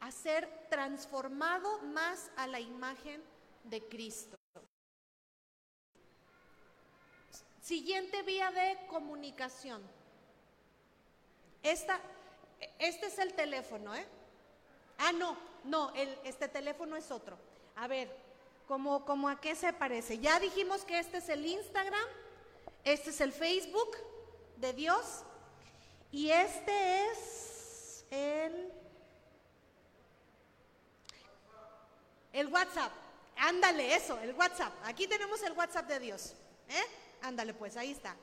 a 0.00 0.10
ser 0.10 0.66
transformado 0.70 1.78
más 1.82 2.30
a 2.36 2.46
la 2.46 2.58
imagen 2.58 3.22
de 3.64 3.82
Cristo. 3.84 4.36
Siguiente 7.60 8.22
vía 8.22 8.50
de 8.50 8.86
comunicación. 8.88 9.82
Esta, 11.62 12.00
este 12.78 13.06
es 13.06 13.18
el 13.18 13.34
teléfono, 13.34 13.94
¿eh? 13.94 14.06
Ah, 14.98 15.12
no, 15.12 15.36
no, 15.64 15.92
este 15.94 16.48
teléfono 16.48 16.96
es 16.96 17.10
otro. 17.10 17.38
A 17.76 17.88
ver, 17.88 18.14
¿cómo, 18.66 19.04
¿cómo 19.04 19.28
a 19.28 19.40
qué 19.40 19.54
se 19.54 19.72
parece? 19.72 20.18
Ya 20.18 20.38
dijimos 20.40 20.84
que 20.84 20.98
este 20.98 21.18
es 21.18 21.28
el 21.28 21.44
Instagram. 21.44 22.23
Este 22.84 23.10
es 23.10 23.20
el 23.22 23.32
Facebook 23.32 23.96
de 24.56 24.74
Dios 24.74 25.22
y 26.12 26.30
este 26.30 27.06
es 27.06 28.04
el, 28.10 28.72
el 32.34 32.46
WhatsApp. 32.48 32.92
Ándale, 33.36 33.94
eso, 33.94 34.18
el 34.20 34.34
WhatsApp. 34.34 34.72
Aquí 34.84 35.06
tenemos 35.06 35.42
el 35.42 35.52
WhatsApp 35.52 35.88
de 35.88 35.98
Dios. 35.98 36.34
¿eh? 36.68 36.84
Ándale, 37.22 37.54
pues 37.54 37.76
ahí 37.78 37.92
está. 37.92 38.14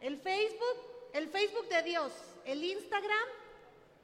El 0.00 0.18
Facebook, 0.18 1.10
el 1.12 1.28
Facebook 1.28 1.68
de 1.68 1.82
Dios, 1.84 2.12
el 2.44 2.64
Instagram 2.64 3.28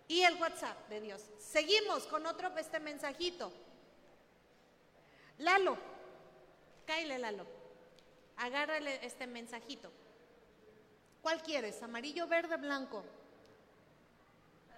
y 0.07 0.23
el 0.23 0.41
WhatsApp 0.41 0.89
de 0.89 1.01
Dios. 1.01 1.23
Seguimos 1.41 2.05
con 2.05 2.25
otro 2.27 2.57
este 2.57 2.79
mensajito. 2.79 3.53
Lalo, 5.39 5.77
cáile 6.87 7.19
Lalo 7.19 7.54
agárrale 8.37 9.05
este 9.05 9.27
mensajito. 9.27 9.91
¿Cuál 11.23 11.43
quieres? 11.43 11.83
¿Amarillo, 11.83 12.27
verde, 12.27 12.57
blanco? 12.57 13.03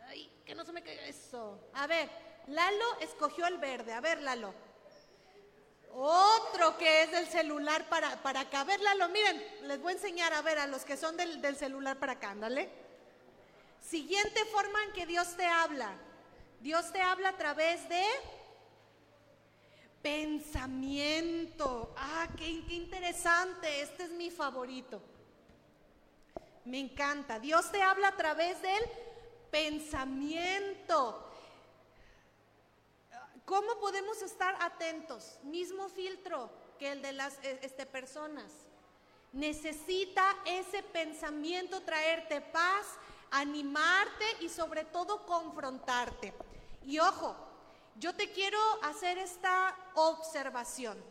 Ay, 0.06 0.30
que 0.44 0.54
no 0.54 0.64
se 0.64 0.72
me 0.72 0.82
caiga 0.82 1.06
eso. 1.06 1.58
A 1.74 1.86
ver, 1.86 2.08
Lalo 2.46 3.00
escogió 3.00 3.46
el 3.46 3.58
verde. 3.58 3.92
A 3.92 4.00
ver, 4.00 4.22
Lalo. 4.22 4.54
Otro 5.92 6.76
que 6.76 7.02
es 7.02 7.10
del 7.10 7.26
celular 7.26 7.88
para, 7.88 8.22
para 8.22 8.40
acá. 8.40 8.60
A 8.60 8.64
ver, 8.64 8.80
Lalo, 8.80 9.08
miren, 9.08 9.42
les 9.62 9.80
voy 9.80 9.92
a 9.92 9.96
enseñar 9.96 10.32
a 10.34 10.42
ver 10.42 10.58
a 10.58 10.66
los 10.66 10.84
que 10.84 10.96
son 10.96 11.16
del, 11.16 11.40
del 11.40 11.56
celular 11.56 11.98
para 11.98 12.12
acá, 12.12 12.30
ándale. 12.30 12.68
Siguiente 13.80 14.44
forma 14.46 14.82
en 14.84 14.92
que 14.92 15.06
Dios 15.06 15.36
te 15.36 15.46
habla. 15.46 15.96
Dios 16.60 16.92
te 16.92 17.00
habla 17.00 17.30
a 17.30 17.36
través 17.36 17.88
de 17.88 18.04
Pensamiento. 20.06 21.92
Ah, 21.96 22.28
qué, 22.36 22.46
interesante. 22.48 23.82
Este 23.82 24.04
es 24.04 24.10
mi 24.10 24.30
favorito. 24.30 25.02
Me 26.64 26.78
encanta. 26.78 27.40
Dios 27.40 27.72
te 27.72 27.82
habla 27.82 28.06
a 28.08 28.16
través 28.16 28.62
del 28.62 28.84
pensamiento. 29.50 31.28
¿Cómo 33.44 33.80
podemos 33.80 34.22
estar 34.22 34.56
atentos? 34.60 35.40
Mismo 35.42 35.88
filtro 35.88 36.50
que 36.78 36.92
el 36.92 37.02
de 37.02 37.12
las 37.12 37.42
e, 37.42 37.58
este, 37.62 37.84
personas. 37.84 38.52
Necesita 39.32 40.36
ese 40.44 40.84
pensamiento 40.84 41.82
traerte 41.82 42.40
paz, 42.40 42.86
animarte 43.32 44.24
y 44.38 44.50
sobre 44.50 44.84
todo 44.84 45.26
confrontarte. 45.26 46.32
Y 46.84 47.00
ojo, 47.00 47.45
yo 47.98 48.14
te 48.14 48.30
quiero 48.30 48.58
hacer 48.82 49.18
esta 49.18 49.76
observación. 49.94 51.02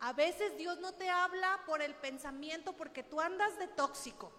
A 0.00 0.12
veces 0.12 0.56
Dios 0.56 0.78
no 0.78 0.92
te 0.94 1.10
habla 1.10 1.60
por 1.66 1.82
el 1.82 1.94
pensamiento 1.94 2.72
porque 2.72 3.02
tú 3.02 3.20
andas 3.20 3.58
de 3.58 3.68
tóxico. 3.68 4.32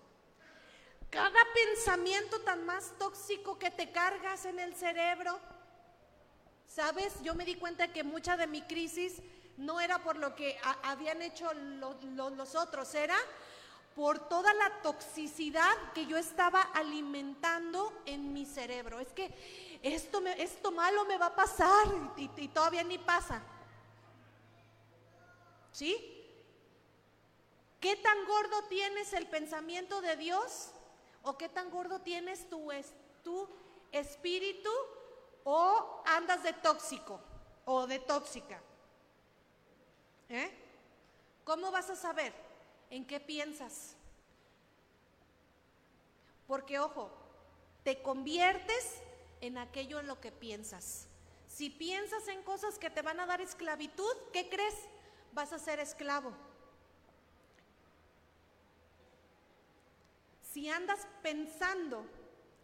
Cada 1.10 1.39
pensamiento 1.54 2.41
tan 2.41 2.65
más 2.65 2.93
tóxico 2.97 3.60
que 3.60 3.69
te 3.69 3.91
cargas 3.91 4.45
en 4.45 4.60
el 4.60 4.75
cerebro, 4.75 5.39
¿sabes? 6.67 7.21
Yo 7.21 7.36
me 7.36 7.45
di 7.45 7.56
cuenta 7.56 7.91
que 7.91 8.04
mucha 8.04 8.38
de 8.38 8.47
mi 8.47 8.62
crisis 8.63 9.21
no 9.58 9.80
era 9.80 9.99
por 9.99 10.15
lo 10.15 10.36
que 10.36 10.58
habían 10.84 11.21
hecho 11.21 11.54
los 11.54 12.56
otros, 12.56 12.95
era 12.95 13.17
por 13.93 14.30
toda 14.30 14.54
la 14.54 14.82
toxicidad 14.82 15.75
que 15.93 16.06
yo 16.06 16.17
estaba 16.17 16.62
alimentando 16.62 17.93
en 18.06 18.34
mi 18.34 18.45
cerebro. 18.45 18.99
Es 18.99 19.12
que 19.12 19.70
esto, 19.82 20.20
esto 20.38 20.72
malo 20.72 21.06
me 21.06 21.17
va 21.17 21.28
a 21.28 21.36
pasar 21.36 21.88
y, 22.15 22.48
todavía 22.50 22.84
ni 22.84 22.98
pasa. 22.98 23.41
¿Sí? 25.72 26.08
¿Qué 27.80 27.96
tan 27.96 28.26
gordo 28.26 28.63
tienes 28.65 29.13
el 29.13 29.28
pensamiento 29.28 30.02
de 30.02 30.15
Dios? 30.17 30.72
¿O 31.24 31.38
qué 31.38 31.50
tan 31.50 31.72
gordo 31.72 32.02
tienes 32.02 32.48
tu, 32.50 32.70
tu 33.24 33.50
espíritu? 33.91 34.70
¿O 35.44 36.04
andas 36.06 36.44
de 36.44 36.54
tóxico 36.54 37.20
o 37.65 37.88
de 37.88 38.00
tóxica? 38.00 38.62
¿Eh? 40.30 40.58
¿Cómo 41.44 41.72
vas 41.72 41.89
a 41.89 41.96
saber 41.96 42.34
en 42.91 43.06
qué 43.06 43.20
piensas? 43.20 43.96
Porque 46.48 46.80
ojo, 46.80 47.10
te 47.84 48.02
conviertes 48.04 49.02
en 49.41 49.58
aquello 49.58 49.99
en 49.99 50.08
lo 50.08 50.21
que 50.21 50.32
piensas. 50.32 51.08
Si 51.47 51.69
piensas 51.69 52.27
en 52.27 52.43
cosas 52.43 52.80
que 52.80 52.89
te 52.89 53.01
van 53.01 53.19
a 53.19 53.25
dar 53.25 53.41
esclavitud, 53.41 54.15
¿qué 54.32 54.47
crees? 54.49 54.75
Vas 55.34 55.51
a 55.51 55.60
ser 55.60 55.80
esclavo. 55.80 56.34
Si 60.54 60.69
andas 60.69 61.08
pensando 61.21 62.06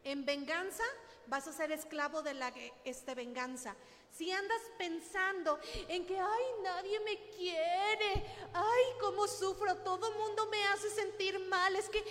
en 0.03 0.25
venganza, 0.25 0.83
vas 1.27 1.47
a 1.47 1.53
ser 1.53 1.71
esclavo 1.71 2.21
de 2.21 2.33
la 2.33 2.53
este, 2.83 3.15
venganza. 3.15 3.75
Si 4.11 4.31
andas 4.31 4.61
pensando 4.77 5.59
en 5.87 6.05
que, 6.05 6.17
ay, 6.17 6.43
nadie 6.63 6.99
me 7.01 7.29
quiere, 7.29 8.25
ay, 8.53 8.83
cómo 8.99 9.27
sufro, 9.27 9.77
todo 9.77 10.11
mundo 10.13 10.47
me 10.47 10.65
hace 10.67 10.89
sentir 10.89 11.39
mal, 11.39 11.75
es 11.75 11.89
que 11.89 12.03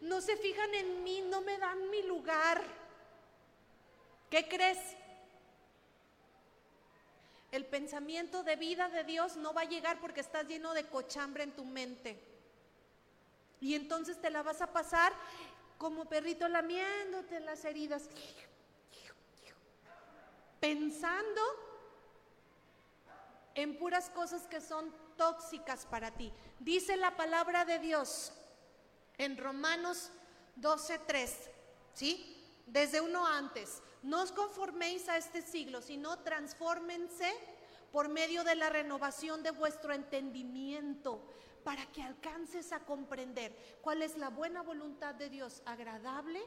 no 0.00 0.20
se 0.20 0.36
fijan 0.36 0.74
en 0.74 1.02
mí, 1.02 1.22
no 1.22 1.40
me 1.40 1.58
dan 1.58 1.90
mi 1.90 2.02
lugar. 2.02 2.62
¿Qué 4.30 4.48
crees? 4.48 4.78
El 7.50 7.64
pensamiento 7.64 8.42
de 8.42 8.56
vida 8.56 8.88
de 8.88 9.04
Dios 9.04 9.36
no 9.36 9.54
va 9.54 9.62
a 9.62 9.68
llegar 9.68 10.00
porque 10.00 10.20
estás 10.20 10.46
lleno 10.46 10.74
de 10.74 10.86
cochambre 10.86 11.44
en 11.44 11.52
tu 11.52 11.64
mente. 11.64 12.22
Y 13.60 13.74
entonces 13.74 14.20
te 14.20 14.30
la 14.30 14.42
vas 14.42 14.60
a 14.60 14.72
pasar 14.72 15.12
como 15.78 16.04
perrito 16.04 16.46
lamiéndote 16.48 17.40
las 17.40 17.64
heridas 17.64 18.08
pensando 20.60 21.40
en 23.54 23.76
puras 23.78 24.10
cosas 24.10 24.46
que 24.46 24.60
son 24.60 24.92
tóxicas 25.16 25.86
para 25.86 26.10
ti. 26.10 26.32
Dice 26.60 26.96
la 26.96 27.16
palabra 27.16 27.64
de 27.64 27.78
Dios 27.78 28.32
en 29.16 29.36
Romanos 29.36 30.10
12:3, 30.56 31.50
¿sí? 31.94 32.34
Desde 32.66 33.00
uno 33.00 33.26
antes, 33.26 33.82
no 34.02 34.22
os 34.22 34.32
conforméis 34.32 35.08
a 35.08 35.16
este 35.16 35.42
siglo, 35.42 35.82
sino 35.82 36.18
transfórmense 36.20 37.32
por 37.92 38.08
medio 38.08 38.44
de 38.44 38.54
la 38.54 38.68
renovación 38.68 39.42
de 39.42 39.50
vuestro 39.50 39.92
entendimiento, 39.92 41.22
para 41.64 41.84
que 41.86 42.02
alcances 42.02 42.72
a 42.72 42.80
comprender 42.80 43.78
cuál 43.82 44.02
es 44.02 44.16
la 44.16 44.30
buena 44.30 44.62
voluntad 44.62 45.14
de 45.14 45.28
Dios, 45.28 45.62
agradable 45.66 46.40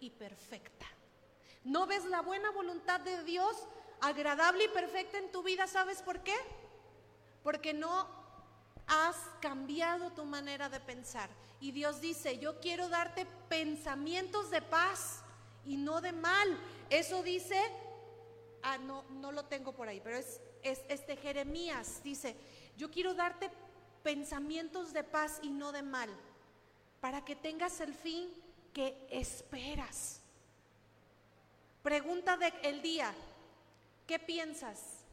y 0.00 0.10
perfecta. 0.10 0.86
¿No 1.64 1.86
ves 1.86 2.04
la 2.04 2.20
buena 2.20 2.50
voluntad 2.50 3.00
de 3.00 3.22
Dios 3.24 3.66
agradable 4.00 4.64
y 4.64 4.68
perfecta 4.68 5.18
en 5.18 5.32
tu 5.32 5.42
vida? 5.42 5.66
¿Sabes 5.66 6.02
por 6.02 6.22
qué? 6.22 6.36
Porque 7.42 7.72
no 7.72 8.08
has 8.86 9.16
cambiado 9.40 10.12
tu 10.12 10.24
manera 10.24 10.68
de 10.68 10.80
pensar. 10.80 11.30
Y 11.60 11.72
Dios 11.72 12.00
dice, 12.00 12.38
yo 12.38 12.60
quiero 12.60 12.88
darte 12.88 13.26
pensamientos 13.48 14.50
de 14.50 14.62
paz 14.62 15.22
y 15.64 15.76
no 15.76 16.00
de 16.00 16.12
mal. 16.12 16.56
Eso 16.90 17.22
dice, 17.22 17.60
ah, 18.62 18.78
no, 18.78 19.02
no 19.10 19.32
lo 19.32 19.44
tengo 19.46 19.72
por 19.72 19.88
ahí, 19.88 20.00
pero 20.00 20.16
es, 20.16 20.40
es 20.62 20.80
este 20.88 21.16
Jeremías, 21.16 22.00
dice, 22.02 22.36
yo 22.76 22.90
quiero 22.90 23.14
darte 23.14 23.50
pensamientos 24.02 24.92
de 24.92 25.02
paz 25.02 25.40
y 25.42 25.50
no 25.50 25.72
de 25.72 25.82
mal, 25.82 26.08
para 27.00 27.24
que 27.24 27.34
tengas 27.34 27.80
el 27.80 27.94
fin 27.94 28.30
que 28.72 29.06
esperas. 29.10 30.20
Pregunta 31.82 32.36
del 32.36 32.82
día, 32.82 33.12
¿qué 34.06 34.18
piensas? 34.18 35.04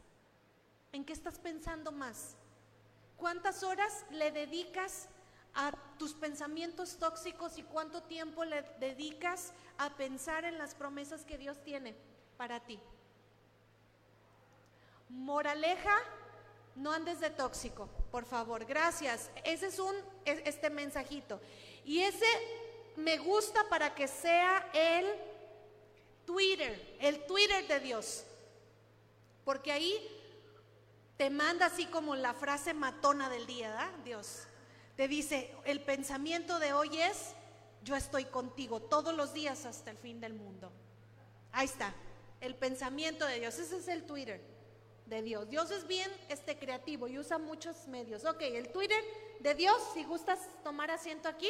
¿En 0.91 1.05
qué 1.05 1.13
estás 1.13 1.39
pensando 1.39 1.91
más? 1.91 2.35
¿Cuántas 3.17 3.63
horas 3.63 4.05
le 4.11 4.31
dedicas 4.31 5.07
a 5.53 5.71
tus 6.03 6.13
pensamientos 6.15 6.97
tóxicos 6.97 7.57
y 7.57 7.63
cuánto 7.63 8.03
tiempo 8.03 8.43
le 8.43 8.61
dedicas 8.77 9.53
a 9.77 9.89
pensar 9.95 10.43
en 10.43 10.57
las 10.57 10.75
promesas 10.75 11.23
que 11.23 11.37
Dios 11.37 11.63
tiene 11.63 11.95
para 12.35 12.59
ti? 12.59 12.77
Moraleja, 15.07 15.95
no 16.75 16.91
andes 16.91 17.21
de 17.21 17.29
tóxico, 17.29 17.87
por 18.11 18.25
favor. 18.25 18.65
Gracias. 18.65 19.31
Ese 19.45 19.67
es 19.67 19.79
un 19.79 19.95
este 20.25 20.69
mensajito. 20.69 21.39
Y 21.85 22.01
ese 22.01 22.25
me 22.97 23.17
gusta 23.17 23.69
para 23.69 23.95
que 23.95 24.09
sea 24.09 24.69
el 24.73 25.05
Twitter, 26.25 26.97
el 26.99 27.25
Twitter 27.25 27.65
de 27.65 27.79
Dios. 27.79 28.25
Porque 29.45 29.71
ahí 29.71 30.05
te 31.15 31.29
manda 31.29 31.67
así 31.67 31.85
como 31.85 32.13
la 32.13 32.33
frase 32.33 32.73
matona 32.73 33.29
del 33.29 33.47
día, 33.47 33.69
¿da? 33.69 33.89
Dios. 34.03 34.47
Te 34.95 35.07
dice, 35.07 35.51
el 35.65 35.81
pensamiento 35.81 36.59
de 36.59 36.73
hoy 36.73 36.99
es, 37.01 37.33
yo 37.83 37.95
estoy 37.95 38.25
contigo 38.25 38.79
todos 38.79 39.15
los 39.15 39.33
días 39.33 39.65
hasta 39.65 39.89
el 39.89 39.97
fin 39.97 40.21
del 40.21 40.33
mundo. 40.33 40.71
Ahí 41.51 41.65
está, 41.65 41.93
el 42.41 42.55
pensamiento 42.55 43.25
de 43.25 43.39
Dios. 43.39 43.57
Ese 43.57 43.77
es 43.77 43.87
el 43.87 44.03
Twitter 44.03 44.41
de 45.07 45.21
Dios. 45.21 45.49
Dios 45.49 45.71
es 45.71 45.87
bien 45.87 46.11
este, 46.29 46.57
creativo 46.57 47.07
y 47.07 47.17
usa 47.17 47.37
muchos 47.37 47.87
medios. 47.87 48.23
Ok, 48.25 48.41
el 48.41 48.69
Twitter 48.69 49.03
de 49.39 49.55
Dios, 49.55 49.81
si 49.93 50.03
gustas 50.03 50.39
tomar 50.63 50.91
asiento 50.91 51.27
aquí, 51.27 51.49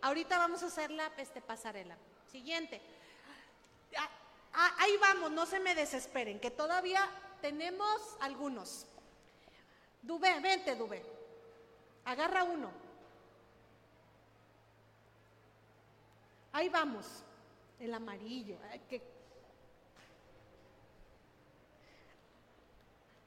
ahorita 0.00 0.38
vamos 0.38 0.62
a 0.62 0.66
hacer 0.66 0.90
la 0.90 1.10
este, 1.16 1.40
pasarela. 1.40 1.96
Siguiente. 2.30 2.80
Ah, 3.96 4.08
ah, 4.52 4.74
ahí 4.78 4.96
vamos, 5.00 5.32
no 5.32 5.46
se 5.46 5.60
me 5.60 5.74
desesperen, 5.74 6.40
que 6.40 6.50
todavía 6.50 7.08
tenemos 7.40 8.00
algunos. 8.20 8.86
Dubé, 10.02 10.38
vente, 10.40 10.76
Dubé. 10.76 11.02
Agarra 12.04 12.44
uno. 12.44 12.83
Ahí 16.54 16.68
vamos. 16.68 17.04
El 17.80 17.92
amarillo. 17.92 18.56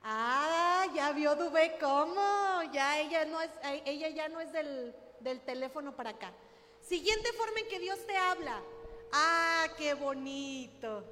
Ah, 0.01 0.85
ya 0.95 1.11
vio 1.11 1.35
Dubé 1.35 1.77
cómo. 1.77 2.63
Ya 2.71 2.99
ella 2.99 3.25
no 3.25 3.41
es, 3.41 3.51
ella 3.83 4.07
ya 4.07 4.29
no 4.29 4.39
es 4.39 4.53
del, 4.53 4.95
del 5.19 5.41
teléfono 5.41 5.93
para 5.93 6.11
acá. 6.11 6.31
Siguiente 6.79 7.33
forma 7.33 7.59
en 7.59 7.67
que 7.67 7.79
Dios 7.79 7.99
te 8.07 8.15
habla. 8.15 8.63
Ah, 9.11 9.67
qué 9.77 9.93
bonito. 9.93 11.03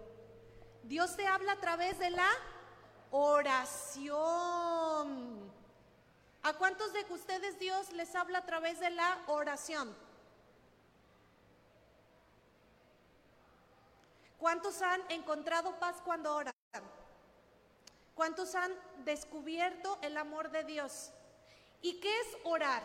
Dios 0.83 1.17
te 1.17 1.27
habla 1.27 1.51
a 1.51 1.59
través 1.59 1.99
de 1.99 2.11
la 2.11 2.29
oración. 3.11 4.15
¿A 6.43 6.53
cuántos 6.53 6.93
de 6.93 7.05
ustedes 7.09 7.59
Dios 7.59 7.91
les 7.91 8.15
habla 8.15 8.37
a 8.37 8.45
través 8.45 8.79
de 8.79 8.91
la 8.91 9.21
oración? 9.27 10.04
¿Cuántos 14.45 14.79
han 14.83 15.01
encontrado 15.09 15.79
paz 15.79 15.95
cuando 16.05 16.35
oran? 16.35 16.53
¿Cuántos 18.13 18.53
han 18.53 18.71
descubierto 19.03 19.97
el 20.03 20.15
amor 20.17 20.51
de 20.51 20.63
Dios? 20.63 21.09
¿Y 21.81 21.99
qué 21.99 22.11
es 22.19 22.27
orar? 22.43 22.83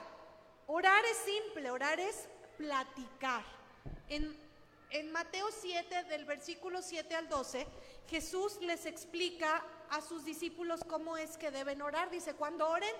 Orar 0.66 1.05
es 1.05 1.18
simple, 1.18 1.70
orar 1.70 2.01
es 2.01 2.31
platicar. 2.57 3.44
En 4.09 4.35
en 4.88 5.12
Mateo 5.12 5.49
7, 5.53 6.05
del 6.05 6.25
versículo 6.25 6.81
7 6.81 7.14
al 7.14 7.29
12, 7.29 7.66
Jesús 8.09 8.59
les 8.62 8.87
explica 8.87 9.62
a 9.90 10.01
sus 10.01 10.25
discípulos 10.25 10.81
cómo 10.88 11.18
es 11.18 11.37
que 11.37 11.51
deben 11.51 11.83
orar. 11.83 12.09
Dice, 12.09 12.33
cuando 12.33 12.70
oren, 12.70 12.94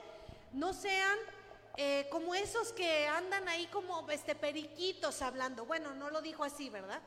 no 0.53 0.75
sean 0.75 1.19
eh, 1.79 2.07
como 2.11 2.35
esos 2.35 2.75
que 2.75 3.09
andan 3.09 3.49
ahí 3.49 3.67
como 3.69 4.07
este, 4.11 4.35
periquitos 4.35 5.23
hablando. 5.23 5.65
Bueno, 5.65 5.95
no 5.95 6.11
lo 6.11 6.21
dijo 6.21 6.45
así, 6.45 6.69
¿verdad? 6.69 7.01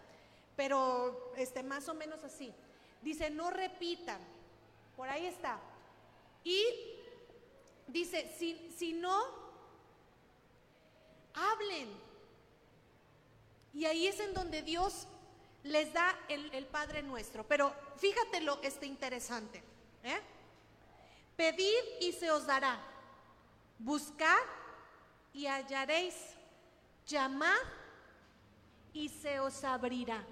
Pero 0.55 1.33
este, 1.37 1.63
más 1.63 1.87
o 1.89 1.93
menos 1.93 2.23
así. 2.23 2.53
Dice, 3.01 3.29
no 3.29 3.49
repitan. 3.49 4.21
Por 4.95 5.09
ahí 5.09 5.25
está. 5.25 5.59
Y 6.43 6.63
dice, 7.87 8.33
si, 8.37 8.71
si 8.77 8.93
no, 8.93 9.23
hablen 11.33 12.03
y 13.73 13.85
ahí 13.85 14.07
es 14.07 14.19
en 14.19 14.33
donde 14.33 14.61
Dios 14.61 15.07
les 15.63 15.91
da 15.93 16.15
el, 16.27 16.65
Padre 16.67 17.01
nuestro. 17.01 17.43
Pero 17.45 17.73
fíjate 17.97 18.41
lo 18.41 18.61
este 18.61 18.85
interesante. 18.85 19.63
¿eh? 20.03 20.21
Pedid 21.35 21.83
y 22.01 22.13
se 22.13 22.29
os 22.29 22.45
dará. 22.45 22.79
Buscad 23.79 24.37
y 25.33 25.47
hallaréis. 25.47 26.15
Llamad 27.07 27.57
y 28.93 29.09
se 29.09 29.39
os 29.39 29.63
abrirá. 29.63 30.23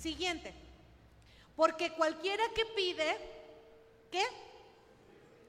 Siguiente. 0.00 0.54
Porque 1.54 1.92
cualquiera 1.92 2.42
que 2.54 2.64
pide, 2.74 3.16
¿qué? 4.10 4.24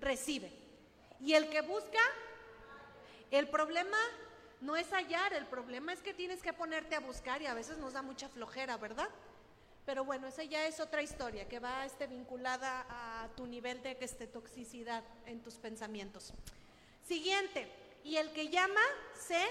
Recibe. 0.01 0.51
Y 1.21 1.33
el 1.35 1.49
que 1.49 1.61
busca, 1.61 2.01
el 3.29 3.47
problema 3.47 3.97
no 4.59 4.75
es 4.75 4.91
hallar, 4.91 5.33
el 5.33 5.45
problema 5.45 5.93
es 5.93 6.01
que 6.01 6.13
tienes 6.13 6.41
que 6.41 6.51
ponerte 6.51 6.95
a 6.95 6.99
buscar 6.99 7.41
y 7.41 7.45
a 7.45 7.53
veces 7.53 7.77
nos 7.77 7.93
da 7.93 8.01
mucha 8.01 8.27
flojera, 8.27 8.75
¿verdad? 8.75 9.07
Pero 9.85 10.03
bueno, 10.03 10.27
esa 10.27 10.43
ya 10.43 10.67
es 10.67 10.81
otra 10.81 11.01
historia 11.01 11.47
que 11.47 11.59
va 11.59 11.85
este, 11.85 12.07
vinculada 12.07 12.85
a 12.89 13.29
tu 13.37 13.47
nivel 13.47 13.81
de 13.81 13.97
este, 14.01 14.27
toxicidad 14.27 15.03
en 15.27 15.41
tus 15.41 15.55
pensamientos. 15.55 16.33
Siguiente, 17.07 17.71
y 18.03 18.17
el 18.17 18.33
que 18.33 18.49
llama 18.49 18.81
se 19.17 19.41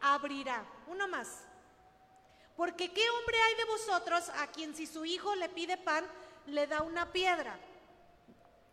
abrirá. 0.00 0.64
Uno 0.86 1.08
más. 1.08 1.44
Porque 2.56 2.92
¿qué 2.92 3.08
hombre 3.10 3.36
hay 3.40 3.54
de 3.56 3.64
vosotros 3.64 4.28
a 4.36 4.46
quien 4.48 4.74
si 4.74 4.86
su 4.86 5.04
hijo 5.04 5.34
le 5.34 5.48
pide 5.48 5.76
pan, 5.76 6.04
le 6.46 6.66
da 6.66 6.82
una 6.82 7.12
piedra? 7.12 7.58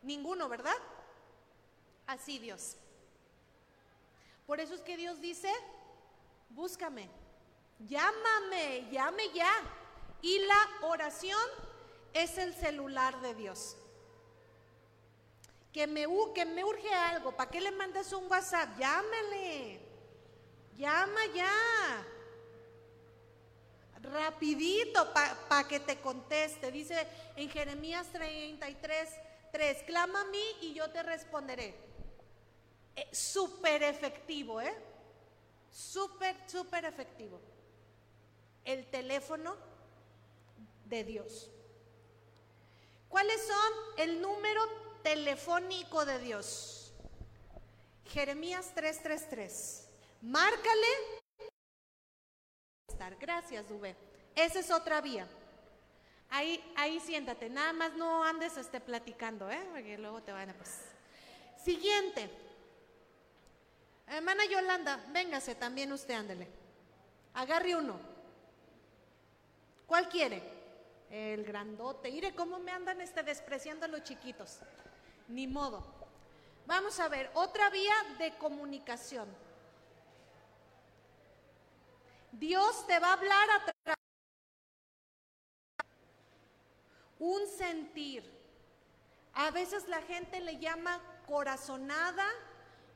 Ninguno, 0.03 0.47
¿verdad? 0.47 0.75
Así 2.05 2.37
Dios. 2.37 2.75
Por 4.45 4.59
eso 4.59 4.75
es 4.75 4.81
que 4.81 4.97
Dios 4.97 5.19
dice, 5.19 5.51
búscame, 6.49 7.09
llámame, 7.79 8.87
llame 8.91 9.31
ya. 9.33 9.51
Y 10.21 10.39
la 10.39 10.69
oración 10.81 11.47
es 12.13 12.37
el 12.37 12.53
celular 12.53 13.19
de 13.21 13.33
Dios. 13.33 13.77
Que 15.73 15.87
me, 15.87 16.05
que 16.35 16.45
me 16.45 16.63
urge 16.63 16.93
algo, 16.93 17.31
¿para 17.31 17.49
qué 17.49 17.61
le 17.61 17.71
mandas 17.71 18.11
un 18.13 18.29
WhatsApp? 18.29 18.77
Llámele, 18.77 19.79
llama 20.77 21.25
ya 21.33 21.49
rapidito 24.01 25.13
para 25.13 25.67
que 25.67 25.79
te 25.79 25.99
conteste. 25.99 26.71
Dice 26.71 27.07
en 27.35 27.49
Jeremías 27.49 28.07
33, 28.11 29.09
3, 29.51 29.83
clama 29.83 30.21
a 30.21 30.25
mí 30.25 30.43
y 30.61 30.73
yo 30.73 30.89
te 30.91 31.03
responderé. 31.03 31.75
Eh, 32.95 33.07
súper 33.11 33.83
efectivo, 33.83 34.59
¿eh? 34.61 34.75
Súper, 35.71 36.35
súper 36.47 36.85
efectivo. 36.85 37.39
El 38.65 38.85
teléfono 38.87 39.55
de 40.85 41.03
Dios. 41.03 41.49
¿Cuáles 43.07 43.41
son 43.45 43.73
el 43.97 44.21
número 44.21 44.61
telefónico 45.03 46.05
de 46.05 46.19
Dios? 46.19 46.93
Jeremías 48.05 48.71
333. 48.73 49.87
Márcale 50.21 51.20
Gracias, 53.19 53.67
Dube. 53.67 53.95
Esa 54.35 54.59
es 54.59 54.71
otra 54.71 55.01
vía. 55.01 55.27
Ahí, 56.29 56.63
ahí 56.77 56.99
siéntate, 56.99 57.49
nada 57.49 57.73
más 57.73 57.93
no 57.93 58.23
andes 58.23 58.55
este, 58.55 58.79
platicando, 58.79 59.49
¿eh? 59.51 59.61
Porque 59.71 59.97
luego 59.97 60.21
te 60.21 60.31
van 60.31 60.49
a... 60.49 60.53
Pues. 60.53 60.79
Siguiente. 61.63 62.29
Hermana 64.07 64.45
Yolanda, 64.45 65.03
véngase 65.09 65.55
también 65.55 65.91
usted, 65.91 66.13
ándele. 66.13 66.47
Agarre 67.33 67.75
uno. 67.75 67.99
¿Cuál 69.85 70.07
quiere? 70.07 70.41
El 71.09 71.43
grandote. 71.43 72.09
Mire 72.11 72.33
cómo 72.33 72.59
me 72.59 72.71
andan 72.71 73.01
este, 73.01 73.23
despreciando 73.23 73.85
a 73.85 73.89
los 73.89 74.03
chiquitos. 74.03 74.59
Ni 75.27 75.47
modo. 75.47 75.85
Vamos 76.65 76.99
a 76.99 77.09
ver, 77.09 77.29
otra 77.33 77.69
vía 77.69 77.95
de 78.17 78.37
comunicación. 78.37 79.27
Dios 82.31 82.85
te 82.87 82.99
va 82.99 83.09
a 83.09 83.13
hablar 83.13 83.49
a 83.49 83.65
través 83.65 83.97
un 87.19 87.47
sentir. 87.47 88.23
A 89.33 89.51
veces 89.51 89.87
la 89.87 90.01
gente 90.01 90.39
le 90.41 90.57
llama 90.57 90.99
corazonada, 91.27 92.27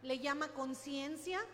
le 0.01 0.19
llama 0.19 0.49
conciencia, 0.49 1.45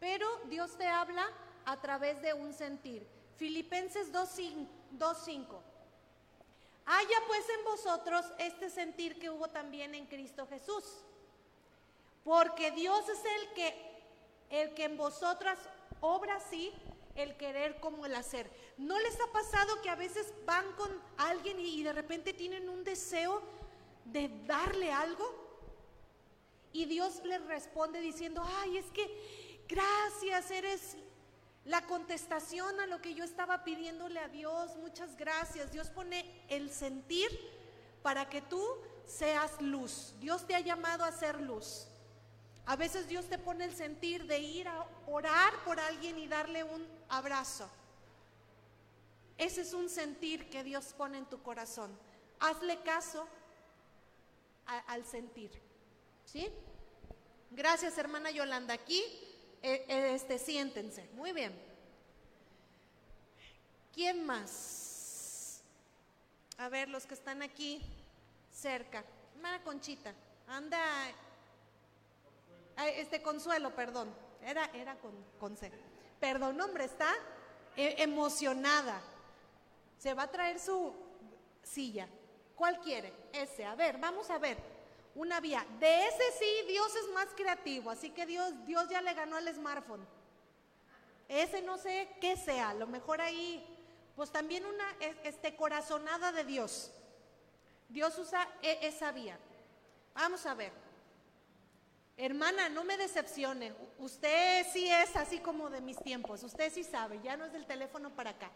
pero 0.00 0.26
Dios 0.46 0.76
te 0.76 0.86
habla 0.86 1.28
a 1.64 1.80
través 1.80 2.20
de 2.22 2.32
un 2.32 2.52
sentir. 2.52 3.06
Filipenses 3.36 4.12
2.5. 4.12 5.60
Haya 6.86 7.16
pues 7.26 7.48
en 7.58 7.64
vosotros 7.64 8.24
este 8.38 8.70
sentir 8.70 9.18
que 9.18 9.30
hubo 9.30 9.48
también 9.48 9.94
en 9.94 10.06
Cristo 10.06 10.46
Jesús. 10.46 10.84
Porque 12.24 12.70
Dios 12.72 13.08
es 13.08 13.24
el 13.24 13.52
que, 13.54 14.02
el 14.50 14.74
que 14.74 14.84
en 14.84 14.96
vosotras 14.96 15.58
obra 16.00 16.40
sí 16.40 16.72
el 17.14 17.36
querer 17.36 17.78
como 17.80 18.06
el 18.06 18.14
hacer. 18.14 18.50
¿No 18.78 18.98
les 18.98 19.20
ha 19.20 19.32
pasado 19.32 19.80
que 19.82 19.90
a 19.90 19.96
veces 19.96 20.32
van 20.46 20.72
con 20.72 20.90
alguien 21.18 21.58
y, 21.60 21.82
de 21.82 21.92
repente 21.92 22.32
tienen 22.32 22.68
un 22.68 22.84
deseo 22.84 23.42
de 24.04 24.30
darle 24.46 24.92
algo? 24.92 25.24
Y 26.72 26.86
Dios 26.86 27.22
les 27.24 27.44
responde 27.46 28.00
diciendo, 28.00 28.42
ay, 28.60 28.78
es 28.78 28.86
que 28.92 29.64
gracias, 29.68 30.50
eres 30.50 30.96
la 31.64 31.86
contestación 31.86 32.80
a 32.80 32.86
lo 32.86 33.00
que 33.00 33.14
yo 33.14 33.24
estaba 33.24 33.62
pidiéndole 33.62 34.18
a 34.18 34.28
Dios, 34.28 34.76
muchas 34.78 35.16
gracias. 35.16 35.70
Dios 35.70 35.90
pone 35.90 36.44
el 36.48 36.70
sentir 36.70 37.28
para 38.02 38.28
que 38.28 38.42
tú 38.42 38.64
seas 39.06 39.60
luz. 39.60 40.14
Dios 40.18 40.46
te 40.46 40.54
ha 40.54 40.60
llamado 40.60 41.04
a 41.04 41.12
ser 41.12 41.40
luz. 41.40 41.86
A 42.64 42.76
veces 42.76 43.08
Dios 43.08 43.26
te 43.26 43.38
pone 43.38 43.64
el 43.64 43.74
sentir 43.74 44.26
de 44.26 44.38
ir 44.38 44.68
a 44.68 44.86
orar 45.12 45.52
por 45.64 45.78
alguien 45.78 46.18
y 46.18 46.26
darle 46.26 46.64
un 46.64 46.86
abrazo. 47.08 47.68
Ese 49.36 49.62
es 49.62 49.72
un 49.72 49.88
sentir 49.88 50.48
que 50.48 50.64
Dios 50.64 50.94
pone 50.96 51.18
en 51.18 51.26
tu 51.26 51.42
corazón. 51.42 51.90
Hazle 52.40 52.80
caso 52.82 53.26
al 54.66 55.04
sentir. 55.04 55.50
¿Sí? 56.24 56.48
Gracias, 57.50 57.98
hermana 57.98 58.30
Yolanda. 58.30 58.74
Aquí, 58.74 59.02
eh, 59.62 59.84
eh, 59.88 60.14
este, 60.14 60.38
siéntense. 60.38 61.08
Muy 61.14 61.32
bien. 61.32 61.52
¿Quién 63.92 64.24
más? 64.24 65.62
A 66.56 66.68
ver, 66.68 66.88
los 66.88 67.04
que 67.06 67.14
están 67.14 67.42
aquí 67.42 67.82
cerca. 68.50 69.04
Hermana 69.34 69.62
Conchita, 69.64 70.14
anda 70.46 70.80
este 72.96 73.20
Consuelo, 73.20 73.74
perdón, 73.74 74.14
era, 74.44 74.70
era 74.74 74.96
con, 74.96 75.12
con 75.38 75.56
C. 75.56 75.70
Perdón, 76.20 76.60
hombre, 76.60 76.84
está 76.84 77.12
eh, 77.76 77.96
emocionada. 77.98 79.00
Se 79.98 80.14
va 80.14 80.24
a 80.24 80.30
traer 80.30 80.58
su 80.58 80.94
silla. 81.62 82.08
¿Cuál 82.56 82.80
quiere? 82.80 83.12
Ese. 83.32 83.64
A 83.64 83.74
ver, 83.74 83.98
vamos 83.98 84.30
a 84.30 84.38
ver. 84.38 84.58
Una 85.14 85.40
vía. 85.40 85.66
De 85.78 86.06
ese 86.06 86.32
sí, 86.38 86.66
Dios 86.68 86.94
es 86.96 87.08
más 87.12 87.28
creativo, 87.36 87.90
así 87.90 88.10
que 88.10 88.24
Dios, 88.24 88.52
Dios 88.66 88.88
ya 88.88 89.02
le 89.02 89.14
ganó 89.14 89.36
al 89.36 89.54
smartphone. 89.54 90.06
Ese 91.28 91.62
no 91.62 91.78
sé 91.78 92.08
qué 92.20 92.36
sea, 92.36 92.70
a 92.70 92.74
lo 92.74 92.86
mejor 92.86 93.20
ahí, 93.20 93.64
pues 94.16 94.30
también 94.30 94.64
una 94.66 94.96
este, 95.24 95.56
corazonada 95.56 96.32
de 96.32 96.44
Dios. 96.44 96.90
Dios 97.88 98.16
usa 98.18 98.48
e, 98.62 98.86
esa 98.86 99.12
vía. 99.12 99.38
Vamos 100.14 100.44
a 100.46 100.54
ver. 100.54 100.72
Hermana, 102.16 102.68
no 102.68 102.84
me 102.84 102.96
decepcione. 102.96 103.74
Usted 103.98 104.66
sí 104.72 104.90
es 104.90 105.16
así 105.16 105.38
como 105.38 105.70
de 105.70 105.80
mis 105.80 105.98
tiempos. 105.98 106.42
Usted 106.42 106.72
sí 106.72 106.84
sabe, 106.84 107.20
ya 107.22 107.36
no 107.36 107.46
es 107.46 107.52
del 107.52 107.66
teléfono 107.66 108.10
para 108.10 108.30
acá. 108.30 108.50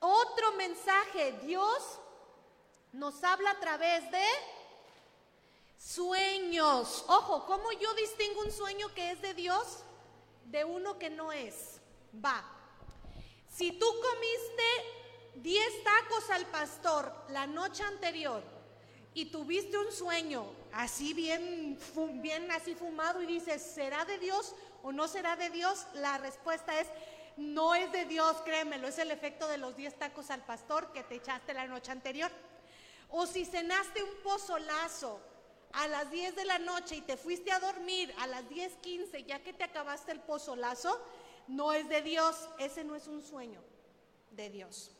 Otro 0.00 0.52
mensaje, 0.52 1.32
Dios 1.42 2.00
nos 2.92 3.22
habla 3.22 3.50
a 3.50 3.60
través 3.60 4.10
de 4.10 4.24
sueños. 5.78 7.04
Ojo, 7.08 7.46
¿cómo 7.46 7.72
yo 7.72 7.92
distingo 7.94 8.40
un 8.40 8.52
sueño 8.52 8.92
que 8.94 9.12
es 9.12 9.22
de 9.22 9.34
Dios 9.34 9.80
de 10.46 10.64
uno 10.64 10.98
que 10.98 11.10
no 11.10 11.32
es? 11.32 11.80
Va. 12.24 12.44
Si 13.48 13.72
tú 13.72 13.86
comiste 13.86 14.62
10 15.36 15.84
tacos 15.84 16.30
al 16.30 16.46
pastor 16.46 17.12
la 17.28 17.46
noche 17.46 17.82
anterior 17.82 18.42
y 19.14 19.26
tuviste 19.26 19.78
un 19.78 19.92
sueño 19.92 20.46
así 20.76 21.14
bien, 21.14 21.78
bien 22.20 22.50
así 22.52 22.74
fumado 22.74 23.22
y 23.22 23.26
dices, 23.26 23.62
¿será 23.62 24.04
de 24.04 24.18
Dios 24.18 24.54
o 24.82 24.92
no 24.92 25.08
será 25.08 25.34
de 25.34 25.48
Dios? 25.50 25.86
La 25.94 26.18
respuesta 26.18 26.78
es, 26.78 26.86
no 27.36 27.74
es 27.74 27.90
de 27.92 28.04
Dios, 28.04 28.36
créemelo, 28.44 28.88
es 28.88 28.98
el 28.98 29.10
efecto 29.10 29.48
de 29.48 29.56
los 29.56 29.74
10 29.76 29.98
tacos 29.98 30.30
al 30.30 30.44
pastor 30.44 30.92
que 30.92 31.02
te 31.02 31.16
echaste 31.16 31.54
la 31.54 31.66
noche 31.66 31.92
anterior. 31.92 32.30
O 33.08 33.26
si 33.26 33.46
cenaste 33.46 34.02
un 34.02 34.22
pozolazo 34.22 35.20
a 35.72 35.88
las 35.88 36.10
10 36.10 36.36
de 36.36 36.44
la 36.44 36.58
noche 36.58 36.96
y 36.96 37.00
te 37.00 37.16
fuiste 37.16 37.52
a 37.52 37.60
dormir 37.60 38.14
a 38.18 38.26
las 38.26 38.44
10:15 38.48 39.24
ya 39.24 39.42
que 39.42 39.52
te 39.52 39.64
acabaste 39.64 40.12
el 40.12 40.20
pozolazo, 40.20 41.00
no 41.48 41.72
es 41.72 41.88
de 41.88 42.02
Dios, 42.02 42.48
ese 42.58 42.84
no 42.84 42.94
es 42.94 43.06
un 43.06 43.22
sueño 43.22 43.62
de 44.30 44.50
Dios. 44.50 44.90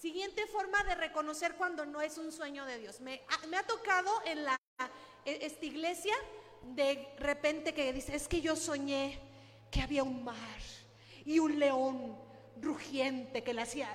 Siguiente 0.00 0.46
forma 0.46 0.84
de 0.84 0.94
reconocer 0.94 1.54
cuando 1.56 1.86
no 1.86 2.02
es 2.02 2.18
un 2.18 2.30
sueño 2.30 2.66
de 2.66 2.78
Dios. 2.78 3.00
Me, 3.00 3.22
ha 3.28 3.62
tocado 3.62 4.10
en 4.26 4.44
la, 4.44 4.60
e, 5.24 5.38
esta 5.46 5.64
iglesia 5.64 6.14
de 6.62 7.14
repente 7.18 7.72
que 7.72 7.92
dice, 7.92 8.14
es 8.14 8.28
que 8.28 8.42
yo 8.42 8.56
soñé 8.56 9.18
que 9.70 9.80
había 9.80 10.02
un 10.02 10.22
mar 10.22 10.60
y 11.24 11.38
un 11.38 11.58
león 11.58 12.16
rugiente 12.60 13.42
que 13.42 13.54
le 13.54 13.62
hacía... 13.62 13.88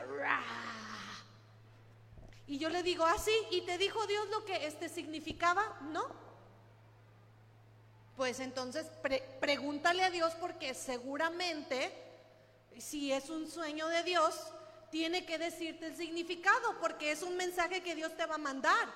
Y 2.47 2.57
yo 2.57 2.69
le 2.69 2.83
digo, 2.83 3.05
así, 3.05 3.31
ah, 3.31 3.47
¿y 3.51 3.61
te 3.61 3.77
dijo 3.77 4.05
Dios 4.07 4.27
lo 4.29 4.43
que 4.43 4.65
este 4.65 4.89
significaba? 4.89 5.79
No. 5.91 6.05
Pues 8.17 8.39
entonces 8.41 8.87
pregúntale 9.39 10.03
a 10.03 10.09
Dios 10.09 10.33
porque 10.33 10.73
seguramente 10.73 11.93
si 12.77 13.13
es 13.13 13.29
un 13.29 13.49
sueño 13.49 13.87
de 13.87 14.03
Dios, 14.03 14.51
tiene 14.91 15.25
que 15.25 15.37
decirte 15.37 15.87
el 15.87 15.95
significado 15.95 16.77
porque 16.79 17.11
es 17.11 17.23
un 17.23 17.35
mensaje 17.37 17.81
que 17.81 17.95
Dios 17.95 18.15
te 18.15 18.25
va 18.25 18.35
a 18.35 18.39
mandar. 18.39 18.93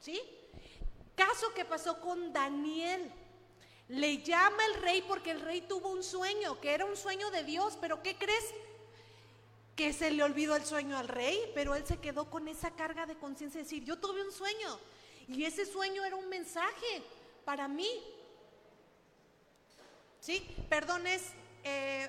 ¿Sí? 0.00 0.20
Caso 1.16 1.52
que 1.54 1.64
pasó 1.64 2.00
con 2.00 2.32
Daniel. 2.32 3.12
Le 3.88 4.22
llama 4.22 4.64
el 4.66 4.80
rey 4.80 5.04
porque 5.06 5.32
el 5.32 5.40
rey 5.40 5.60
tuvo 5.60 5.90
un 5.90 6.02
sueño, 6.02 6.58
que 6.60 6.72
era 6.72 6.86
un 6.86 6.96
sueño 6.96 7.30
de 7.30 7.44
Dios, 7.44 7.76
pero 7.80 8.02
¿qué 8.02 8.16
crees? 8.16 8.54
que 9.76 9.92
se 9.92 10.10
le 10.10 10.22
olvidó 10.22 10.54
el 10.54 10.64
sueño 10.64 10.96
al 10.96 11.08
rey, 11.08 11.50
pero 11.54 11.74
él 11.74 11.84
se 11.86 11.98
quedó 11.98 12.30
con 12.30 12.46
esa 12.48 12.70
carga 12.70 13.06
de 13.06 13.16
conciencia 13.16 13.58
de 13.58 13.64
decir, 13.64 13.84
yo 13.84 13.98
tuve 13.98 14.22
un 14.22 14.32
sueño 14.32 14.78
y 15.28 15.44
ese 15.44 15.66
sueño 15.66 16.04
era 16.04 16.16
un 16.16 16.28
mensaje 16.28 17.02
para 17.44 17.66
mí. 17.66 17.88
¿Sí? 20.20 20.46
Perdón, 20.68 21.06
es, 21.06 21.32
eh, 21.64 22.08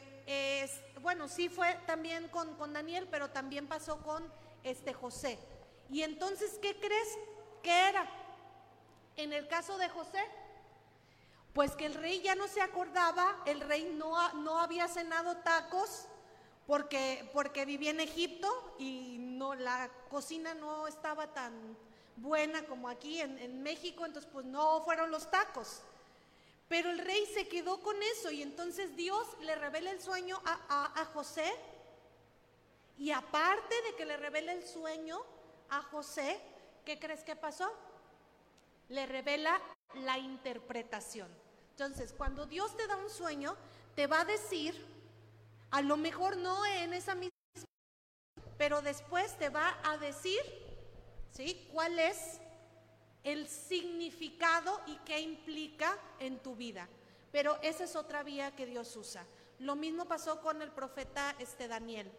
bueno, 1.01 1.27
sí 1.27 1.49
fue 1.49 1.77
también 1.85 2.27
con, 2.29 2.55
con 2.55 2.73
Daniel, 2.73 3.07
pero 3.09 3.29
también 3.29 3.67
pasó 3.67 4.01
con 4.01 4.23
este 4.63 4.93
José. 4.93 5.37
Y 5.89 6.01
entonces, 6.01 6.57
¿qué 6.61 6.79
crees 6.79 7.07
que 7.61 7.89
era? 7.89 8.09
En 9.17 9.33
el 9.33 9.47
caso 9.47 9.77
de 9.77 9.87
José, 9.89 10.23
pues 11.53 11.71
que 11.75 11.85
el 11.85 11.93
rey 11.93 12.21
ya 12.21 12.35
no 12.35 12.47
se 12.47 12.61
acordaba, 12.61 13.41
el 13.45 13.61
rey 13.61 13.95
no, 13.97 14.33
no 14.33 14.59
había 14.59 14.87
cenado 14.89 15.37
tacos 15.37 16.07
porque, 16.67 17.29
porque 17.31 17.65
vivía 17.65 17.91
en 17.91 18.01
Egipto 18.01 18.75
y 18.77 19.17
no, 19.19 19.55
la 19.55 19.89
cocina 20.09 20.53
no 20.53 20.87
estaba 20.87 21.33
tan 21.33 21.77
buena 22.17 22.65
como 22.65 22.89
aquí 22.89 23.21
en, 23.21 23.63
México, 23.63 24.05
entonces 24.05 24.29
pues 24.31 24.45
no 24.45 24.83
fueron 24.83 25.11
los 25.11 25.29
tacos. 25.29 25.81
Pero 26.67 26.89
el 26.89 26.99
rey 26.99 27.25
se 27.27 27.47
quedó 27.47 27.81
con 27.81 27.95
eso 28.01 28.31
y 28.31 28.41
entonces 28.41 28.95
Dios 28.95 29.27
le 29.41 29.55
revela 29.55 29.91
el 29.91 30.01
sueño 30.01 30.41
a, 30.45 31.01
a 31.01 31.05
José 31.05 31.53
y 32.97 33.11
aparte 33.11 33.75
de 33.83 33.95
que 33.95 34.05
le 34.05 34.17
revela 34.17 34.53
el 34.53 34.63
sueño 34.63 35.21
a 35.69 35.81
José, 35.81 36.39
¿qué 36.85 36.99
crees 36.99 37.23
que 37.23 37.35
pasó? 37.35 37.71
Le 38.89 39.05
revela 39.05 39.61
la 39.95 40.17
interpretación. 40.17 41.29
Entonces, 41.71 42.13
cuando 42.13 42.45
Dios 42.45 42.75
te 42.77 42.87
da 42.87 42.95
un 42.95 43.09
sueño, 43.09 43.57
te 43.95 44.07
va 44.07 44.21
a 44.21 44.25
decir, 44.25 44.85
a 45.71 45.81
lo 45.81 45.97
mejor 45.97 46.37
no 46.37 46.65
en 46.65 46.93
esa 46.93 47.15
misma, 47.15 47.35
pero 48.57 48.81
después 48.81 49.37
te 49.37 49.49
va 49.49 49.77
a 49.83 49.97
decir, 49.97 50.39
¿sí? 51.31 51.67
¿Cuál 51.73 51.99
es 51.99 52.39
el 53.25 53.49
significado 53.49 54.81
y 54.87 54.95
qué 54.99 55.19
implica 55.19 55.97
en 56.19 56.39
tu 56.39 56.55
vida? 56.55 56.87
Pero 57.33 57.59
esa 57.61 57.83
es 57.83 57.97
otra 57.97 58.23
vía 58.23 58.55
que 58.55 58.65
Dios 58.65 58.95
usa. 58.95 59.25
Lo 59.59 59.75
mismo 59.75 60.05
pasó 60.05 60.39
con 60.39 60.61
el 60.61 60.71
profeta 60.71 61.35
este 61.39 61.67
Daniel. 61.67 62.09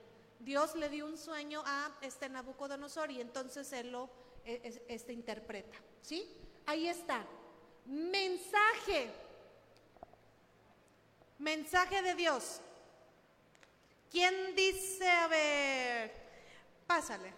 Dios 0.40 0.74
le 0.74 0.88
dio 0.88 1.06
un 1.06 1.16
sueño 1.16 1.62
a 1.64 1.90
este 2.02 2.28
Nabucodonosor 2.28 3.10
y 3.10 3.20
entonces 3.20 3.72
él 3.72 3.92
lo 3.92 4.10
e, 4.44 4.84
este, 4.88 5.12
interpreta. 5.12 5.76
¿Sí? 6.02 6.28
Ahí 6.66 6.88
está. 6.88 7.24
Mensaje. 7.86 9.10
Mensaje 11.38 12.02
de 12.02 12.14
Dios. 12.14 12.60
¿Quién 14.10 14.54
dice, 14.54 15.08
a 15.08 15.28
ver, 15.28 16.12
pásale? 16.86 17.32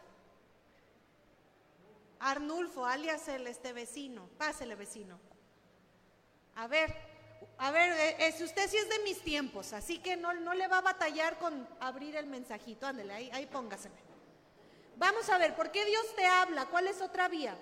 Arnulfo, 2.20 2.84
alias 2.84 3.28
el 3.28 3.46
este 3.46 3.72
vecino. 3.72 4.28
Pásale, 4.38 4.74
vecino. 4.74 5.18
A 6.56 6.66
ver, 6.66 6.94
a 7.58 7.70
ver, 7.70 7.92
eh, 7.92 8.26
eh, 8.26 8.32
si 8.32 8.44
usted 8.44 8.68
sí 8.68 8.76
es 8.76 8.88
de 8.88 8.98
mis 9.00 9.20
tiempos, 9.22 9.72
así 9.72 9.98
que 9.98 10.16
no, 10.16 10.32
no 10.34 10.54
le 10.54 10.68
va 10.68 10.78
a 10.78 10.82
batallar 10.82 11.38
con 11.38 11.68
abrir 11.80 12.16
el 12.16 12.26
mensajito. 12.26 12.86
Ándale, 12.86 13.12
ahí, 13.12 13.30
ahí 13.32 13.46
póngaseme. 13.46 13.96
Vamos 14.96 15.28
a 15.28 15.38
ver, 15.38 15.54
¿por 15.54 15.70
qué 15.70 15.84
Dios 15.84 16.14
te 16.16 16.26
habla? 16.26 16.66
¿Cuál 16.66 16.88
es 16.88 17.00
otra 17.00 17.28
vía? 17.28 17.56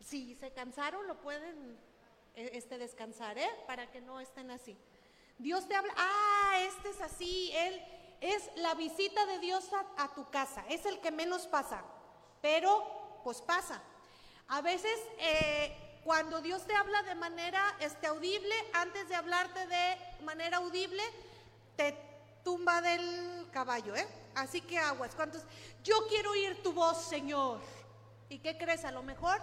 Si 0.00 0.34
se 0.36 0.50
cansaron, 0.52 1.06
lo 1.06 1.20
pueden 1.20 1.78
eh, 2.34 2.50
este, 2.54 2.78
descansar, 2.78 3.36
¿eh? 3.36 3.50
Para 3.66 3.90
que 3.90 4.00
no 4.00 4.20
estén 4.20 4.50
así. 4.50 4.76
Dios 5.36 5.68
te 5.68 5.76
habla, 5.76 5.92
ah, 5.96 6.60
este 6.62 6.88
es 6.90 7.00
así, 7.00 7.52
Él 7.54 7.80
es 8.20 8.50
la 8.56 8.74
visita 8.74 9.24
de 9.26 9.38
Dios 9.38 9.68
a, 9.96 10.08
tu 10.14 10.28
casa, 10.30 10.64
es 10.68 10.84
el 10.86 11.00
que 11.00 11.10
menos 11.10 11.46
pasa, 11.46 11.82
pero 12.40 13.20
pues 13.24 13.40
pasa. 13.42 13.80
A 14.48 14.60
veces 14.62 14.98
eh, 15.18 16.00
cuando 16.04 16.40
Dios 16.40 16.66
te 16.66 16.74
habla 16.74 17.02
de 17.02 17.14
manera 17.14 17.76
este, 17.80 18.06
audible, 18.06 18.54
antes 18.72 19.08
de 19.08 19.14
hablarte 19.14 19.66
de 19.66 19.98
manera 20.24 20.58
audible, 20.58 21.02
te 21.76 21.96
tumba 22.42 22.80
del 22.80 23.48
caballo, 23.52 23.94
¿eh? 23.94 24.08
Así 24.34 24.60
que 24.60 24.78
aguas. 24.78 25.14
¿Cuántos? 25.14 25.42
Yo 25.84 26.06
quiero 26.08 26.30
oír 26.30 26.62
tu 26.62 26.72
voz, 26.72 27.04
Señor. 27.08 27.60
¿Y 28.28 28.38
qué 28.38 28.56
crees? 28.56 28.84
A 28.84 28.92
lo 28.92 29.02
mejor 29.02 29.40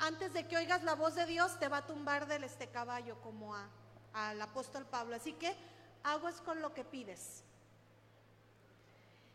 antes 0.00 0.32
de 0.32 0.46
que 0.48 0.56
oigas 0.56 0.82
la 0.82 0.94
voz 0.94 1.14
de 1.14 1.26
Dios 1.26 1.58
te 1.58 1.68
va 1.68 1.78
a 1.78 1.86
tumbar 1.86 2.26
del 2.26 2.44
este 2.44 2.68
caballo 2.68 3.20
como 3.20 3.54
a, 3.54 3.68
al 4.14 4.40
apóstol 4.40 4.86
Pablo. 4.86 5.14
Así 5.14 5.34
que 5.34 5.54
aguas 6.02 6.40
con 6.40 6.62
lo 6.62 6.72
que 6.72 6.84
pides. 6.84 7.44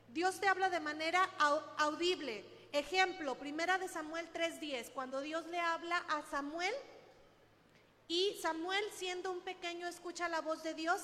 Dios 0.09 0.39
te 0.39 0.47
habla 0.47 0.69
de 0.69 0.79
manera 0.79 1.23
audible. 1.77 2.45
Ejemplo, 2.71 3.35
primera 3.35 3.77
de 3.77 3.87
Samuel 3.87 4.27
3:10, 4.33 4.91
cuando 4.91 5.21
Dios 5.21 5.45
le 5.47 5.59
habla 5.59 5.97
a 6.09 6.23
Samuel 6.23 6.73
y 8.07 8.37
Samuel 8.41 8.83
siendo 8.93 9.31
un 9.31 9.41
pequeño 9.41 9.87
escucha 9.87 10.29
la 10.29 10.41
voz 10.41 10.61
de 10.63 10.73
Dios 10.73 11.01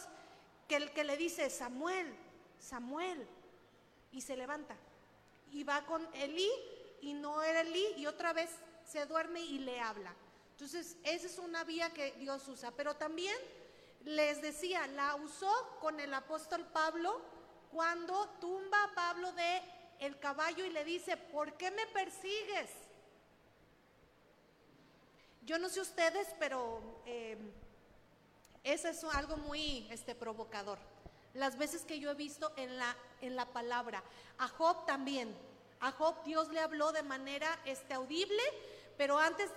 que 0.67 0.75
el 0.75 0.91
que 0.91 1.03
le 1.03 1.17
dice, 1.17 1.49
Samuel, 1.49 2.13
Samuel, 2.59 3.27
y 4.11 4.21
se 4.21 4.35
levanta. 4.35 4.75
Y 5.51 5.63
va 5.63 5.85
con 5.85 6.07
Elí 6.13 6.49
y 7.01 7.13
no 7.13 7.41
era 7.41 7.61
Elí 7.61 7.85
y 7.97 8.05
otra 8.05 8.33
vez 8.33 8.49
se 8.85 9.05
duerme 9.05 9.41
y 9.41 9.59
le 9.59 9.79
habla. 9.79 10.13
Entonces, 10.51 10.95
esa 11.03 11.25
es 11.25 11.39
una 11.39 11.63
vía 11.63 11.89
que 11.91 12.11
Dios 12.13 12.47
usa. 12.47 12.71
Pero 12.71 12.95
también 12.95 13.35
les 14.05 14.41
decía, 14.41 14.85
la 14.87 15.15
usó 15.15 15.51
con 15.79 15.99
el 15.99 16.13
apóstol 16.13 16.65
Pablo 16.67 17.21
cuando 17.71 18.27
tumba 18.39 18.83
a 18.83 18.95
Pablo 18.95 19.31
de 19.33 19.61
el 19.99 20.17
caballo 20.19 20.65
y 20.65 20.69
le 20.69 20.83
dice, 20.83 21.15
¿por 21.17 21.53
qué 21.53 21.71
me 21.71 21.85
persigues? 21.87 22.69
Yo 25.43 25.57
no 25.59 25.69
sé 25.69 25.81
ustedes, 25.81 26.27
pero 26.39 27.01
eh, 27.05 27.37
eso 28.63 28.87
es 28.87 29.03
algo 29.03 29.37
muy 29.37 29.87
este, 29.91 30.15
provocador 30.15 30.79
las 31.33 31.57
veces 31.57 31.83
que 31.83 31.99
yo 31.99 32.11
he 32.11 32.15
visto 32.15 32.51
en 32.57 32.77
la, 32.77 32.95
en 33.21 33.35
la 33.35 33.45
palabra. 33.45 34.03
A 34.37 34.47
Job 34.47 34.85
también. 34.85 35.33
A 35.79 35.91
Job 35.91 36.23
Dios 36.23 36.49
le 36.49 36.59
habló 36.59 36.91
de 36.91 37.03
manera 37.03 37.59
este, 37.65 37.93
audible, 37.93 38.43
pero 38.97 39.17
antes 39.17 39.49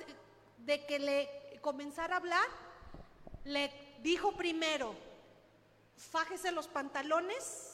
de 0.59 0.87
que 0.87 0.99
le 0.99 1.59
comenzara 1.61 2.15
a 2.15 2.19
hablar, 2.19 2.47
le 3.45 3.71
dijo 4.01 4.37
primero, 4.37 4.95
fájese 5.97 6.51
los 6.53 6.69
pantalones. 6.69 7.74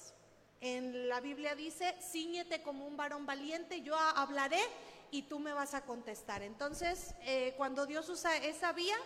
En 0.60 1.08
la 1.08 1.20
Biblia 1.20 1.54
dice, 1.54 1.96
ciñete 2.02 2.62
como 2.62 2.86
un 2.86 2.96
varón 2.96 3.24
valiente, 3.24 3.80
yo 3.80 3.96
hablaré 3.96 4.60
y 5.10 5.22
tú 5.22 5.38
me 5.38 5.54
vas 5.54 5.72
a 5.72 5.84
contestar. 5.86 6.42
Entonces, 6.42 7.14
eh, 7.22 7.54
cuando 7.56 7.86
Dios 7.86 8.08
usa 8.08 8.36
esa 8.36 8.72
vía, 8.72 8.96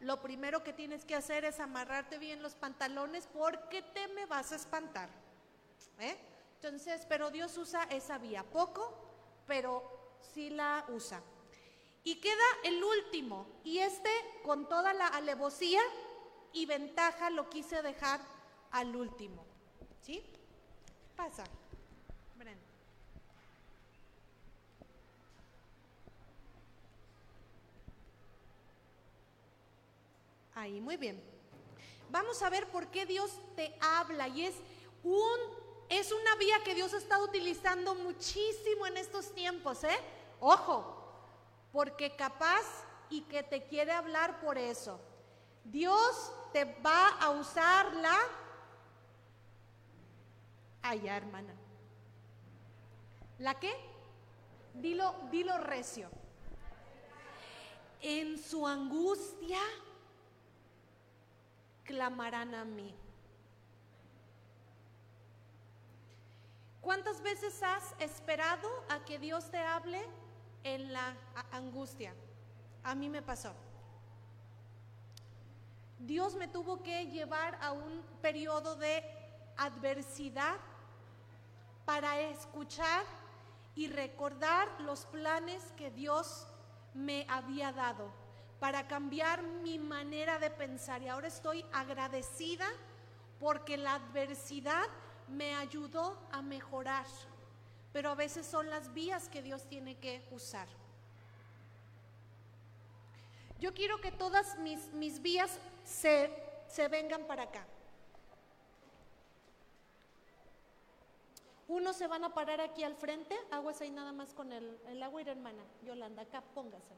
lo 0.00 0.22
primero 0.22 0.62
que 0.62 0.72
tienes 0.72 1.04
que 1.04 1.16
hacer 1.16 1.44
es 1.44 1.60
amarrarte 1.60 2.18
bien 2.18 2.42
los 2.42 2.54
pantalones 2.54 3.26
porque 3.26 3.82
te 3.82 4.06
me 4.08 4.26
vas 4.26 4.52
a 4.52 4.56
espantar. 4.56 5.10
¿eh? 5.98 6.16
Entonces, 6.54 7.04
pero 7.08 7.30
Dios 7.30 7.56
usa 7.58 7.84
esa 7.90 8.18
vía, 8.18 8.44
poco, 8.44 8.94
pero 9.46 10.16
sí 10.32 10.50
la 10.50 10.84
usa. 10.88 11.20
Y 12.04 12.20
queda 12.20 12.44
el 12.64 12.82
último, 12.82 13.46
y 13.62 13.78
este 13.78 14.10
con 14.42 14.68
toda 14.68 14.94
la 14.94 15.08
alevosía 15.08 15.82
y 16.52 16.64
ventaja 16.66 17.28
lo 17.30 17.50
quise 17.50 17.82
dejar 17.82 18.20
al 18.70 18.96
último. 18.96 19.44
¿Sí? 20.00 20.24
Pasa. 21.20 21.44
Ahí, 30.54 30.80
muy 30.80 30.96
bien. 30.96 31.22
Vamos 32.08 32.42
a 32.42 32.48
ver 32.48 32.66
por 32.68 32.86
qué 32.86 33.04
Dios 33.04 33.38
te 33.54 33.76
habla 33.82 34.28
y 34.28 34.46
es 34.46 34.54
un 35.04 35.38
es 35.90 36.10
una 36.10 36.36
vía 36.36 36.56
que 36.64 36.74
Dios 36.74 36.94
ha 36.94 36.96
estado 36.96 37.24
utilizando 37.26 37.94
muchísimo 37.94 38.86
en 38.86 38.96
estos 38.96 39.34
tiempos, 39.34 39.84
¿eh? 39.84 40.00
Ojo, 40.40 40.96
porque 41.70 42.16
capaz 42.16 42.64
y 43.10 43.20
que 43.22 43.42
te 43.42 43.66
quiere 43.66 43.92
hablar 43.92 44.40
por 44.40 44.56
eso. 44.56 44.98
Dios 45.64 46.32
te 46.54 46.64
va 46.64 47.08
a 47.08 47.28
usar 47.28 47.92
la 47.96 48.18
allá, 50.82 51.16
hermana. 51.16 51.54
¿La 53.38 53.58
qué? 53.58 53.72
Dilo, 54.74 55.14
dilo 55.30 55.58
recio. 55.58 56.10
En 58.00 58.38
su 58.38 58.66
angustia 58.66 59.60
clamarán 61.84 62.54
a 62.54 62.64
mí. 62.64 62.94
¿Cuántas 66.80 67.20
veces 67.22 67.62
has 67.62 67.94
esperado 67.98 68.68
a 68.88 69.04
que 69.04 69.18
Dios 69.18 69.50
te 69.50 69.58
hable 69.58 70.00
en 70.64 70.92
la 70.92 71.14
angustia? 71.52 72.14
A 72.82 72.94
mí 72.94 73.08
me 73.08 73.22
pasó. 73.22 73.52
Dios 75.98 76.34
me 76.34 76.48
tuvo 76.48 76.82
que 76.82 77.06
llevar 77.08 77.58
a 77.60 77.72
un 77.72 78.02
periodo 78.22 78.76
de 78.76 79.04
adversidad 79.58 80.56
para 81.84 82.20
escuchar 82.20 83.04
y 83.74 83.88
recordar 83.88 84.68
los 84.80 85.06
planes 85.06 85.72
que 85.76 85.90
Dios 85.90 86.46
me 86.94 87.26
había 87.28 87.72
dado, 87.72 88.12
para 88.58 88.86
cambiar 88.86 89.42
mi 89.42 89.78
manera 89.78 90.38
de 90.38 90.50
pensar. 90.50 91.02
Y 91.02 91.08
ahora 91.08 91.28
estoy 91.28 91.64
agradecida 91.72 92.66
porque 93.38 93.76
la 93.76 93.94
adversidad 93.94 94.86
me 95.28 95.54
ayudó 95.54 96.18
a 96.30 96.42
mejorar. 96.42 97.06
Pero 97.92 98.10
a 98.10 98.14
veces 98.14 98.46
son 98.46 98.68
las 98.70 98.92
vías 98.92 99.28
que 99.28 99.42
Dios 99.42 99.66
tiene 99.68 99.96
que 99.98 100.26
usar. 100.30 100.68
Yo 103.58 103.74
quiero 103.74 104.00
que 104.00 104.12
todas 104.12 104.58
mis, 104.58 104.92
mis 104.92 105.20
vías 105.20 105.58
se, 105.84 106.30
se 106.68 106.88
vengan 106.88 107.24
para 107.24 107.44
acá. 107.44 107.66
Unos 111.70 111.94
se 111.94 112.08
van 112.08 112.24
a 112.24 112.34
parar 112.34 112.60
aquí 112.60 112.82
al 112.82 112.96
frente, 112.96 113.38
aguas 113.52 113.80
ahí 113.80 113.92
nada 113.92 114.12
más 114.12 114.34
con 114.34 114.50
el, 114.52 114.76
el 114.88 115.00
agua, 115.04 115.22
hermana. 115.22 115.62
Yolanda, 115.84 116.22
acá 116.22 116.42
póngase. 116.42 116.96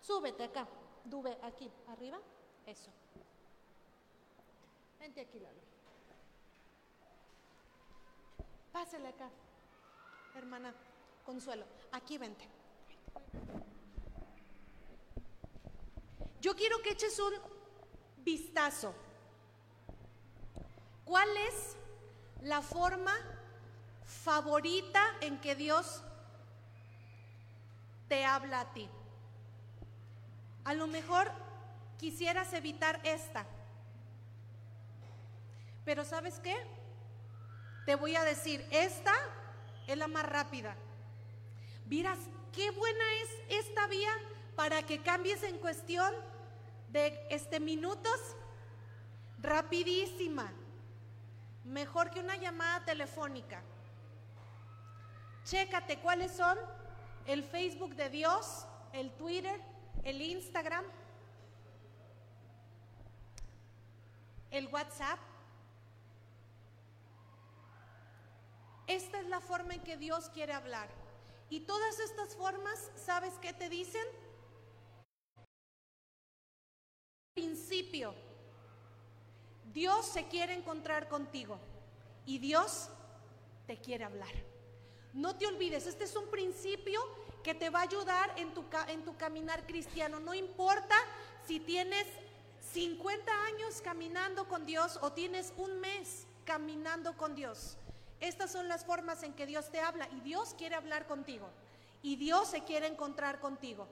Súbete 0.00 0.42
acá, 0.42 0.66
dube 1.04 1.38
aquí, 1.40 1.70
arriba, 1.86 2.18
eso. 2.66 2.90
Vente 4.98 5.20
aquí, 5.20 5.38
Lalo. 5.38 5.60
Pásale 8.72 9.06
acá, 9.06 9.30
hermana 10.34 10.74
Consuelo, 11.24 11.64
aquí 11.92 12.18
vente. 12.18 12.44
Yo 16.40 16.56
quiero 16.56 16.82
que 16.82 16.90
eches 16.90 17.16
un 17.20 17.34
vistazo. 18.24 18.92
¿Cuál 21.04 21.28
es 21.36 21.76
la 22.42 22.62
forma 22.62 23.12
favorita 24.04 25.02
en 25.20 25.38
que 25.40 25.54
Dios 25.54 26.02
te 28.08 28.24
habla 28.24 28.60
a 28.60 28.72
ti. 28.72 28.88
A 30.64 30.74
lo 30.74 30.86
mejor 30.86 31.30
quisieras 31.98 32.52
evitar 32.52 33.00
esta, 33.04 33.46
pero 35.84 36.04
¿sabes 36.04 36.40
qué? 36.40 36.56
Te 37.84 37.94
voy 37.94 38.16
a 38.16 38.24
decir, 38.24 38.66
esta 38.70 39.14
es 39.86 39.96
la 39.96 40.08
más 40.08 40.26
rápida. 40.26 40.76
Miras, 41.86 42.18
qué 42.52 42.70
buena 42.72 43.04
es 43.22 43.64
esta 43.64 43.86
vía 43.86 44.12
para 44.56 44.82
que 44.82 45.02
cambies 45.02 45.42
en 45.44 45.58
cuestión 45.58 46.12
de 46.88 47.26
este 47.30 47.60
minutos, 47.60 48.18
rapidísima 49.38 50.52
mejor 51.66 52.10
que 52.10 52.20
una 52.20 52.36
llamada 52.36 52.84
telefónica. 52.84 53.62
Chécate 55.44 55.98
cuáles 55.98 56.32
son 56.32 56.58
el 57.26 57.44
Facebook 57.44 57.94
de 57.94 58.08
Dios, 58.08 58.66
el 58.92 59.10
Twitter, 59.12 59.60
el 60.04 60.22
Instagram, 60.22 60.84
el 64.50 64.66
WhatsApp. 64.68 65.18
Esta 68.86 69.20
es 69.20 69.26
la 69.26 69.40
forma 69.40 69.74
en 69.74 69.82
que 69.82 69.96
Dios 69.96 70.28
quiere 70.30 70.52
hablar. 70.52 70.88
Y 71.50 71.60
todas 71.60 71.98
estas 72.00 72.34
formas, 72.36 72.90
¿sabes 72.96 73.34
qué 73.40 73.52
te 73.52 73.68
dicen? 73.68 74.04
Principio 77.34 78.14
Dios 79.76 80.06
se 80.06 80.24
quiere 80.24 80.54
encontrar 80.54 81.06
contigo 81.06 81.58
y 82.24 82.38
Dios 82.38 82.88
te 83.66 83.76
quiere 83.76 84.04
hablar. 84.04 84.32
No 85.12 85.36
te 85.36 85.46
olvides, 85.46 85.86
este 85.86 86.04
es 86.04 86.16
un 86.16 86.30
principio 86.30 86.98
que 87.44 87.54
te 87.54 87.68
va 87.68 87.80
a 87.80 87.82
ayudar 87.82 88.32
en 88.38 88.54
tu, 88.54 88.64
en 88.88 89.04
tu 89.04 89.14
caminar 89.18 89.66
cristiano. 89.66 90.18
No 90.18 90.32
importa 90.32 90.94
si 91.46 91.60
tienes 91.60 92.06
50 92.72 93.30
años 93.44 93.82
caminando 93.82 94.48
con 94.48 94.64
Dios 94.64 94.98
o 95.02 95.12
tienes 95.12 95.52
un 95.58 95.78
mes 95.78 96.26
caminando 96.46 97.14
con 97.18 97.34
Dios. 97.34 97.76
Estas 98.18 98.50
son 98.50 98.68
las 98.68 98.82
formas 98.82 99.24
en 99.24 99.34
que 99.34 99.44
Dios 99.44 99.70
te 99.70 99.80
habla 99.80 100.08
y 100.10 100.20
Dios 100.20 100.54
quiere 100.56 100.74
hablar 100.74 101.06
contigo 101.06 101.50
y 102.00 102.16
Dios 102.16 102.48
se 102.48 102.64
quiere 102.64 102.86
encontrar 102.86 103.40
contigo. 103.40 103.86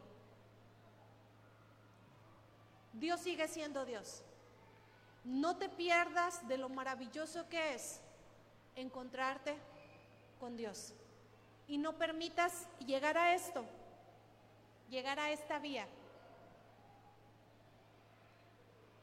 Dios 2.95 3.21
sigue 3.21 3.49
siendo 3.49 3.85
Dios. 3.85 4.23
No 5.25 5.57
te 5.57 5.69
pierdas 5.69 6.47
de 6.47 6.59
lo 6.59 6.69
maravilloso 6.69 7.49
que 7.49 7.75
es 7.75 8.01
encontrarte 8.77 9.57
con 10.39 10.57
Dios. 10.57 10.93
Y 11.67 11.79
no 11.79 11.97
permitas 11.97 12.67
llegar 12.81 13.17
a 13.17 13.35
esto, 13.35 13.65
llegar 14.91 15.19
a 15.19 15.31
esta 15.31 15.59
vía, 15.59 15.89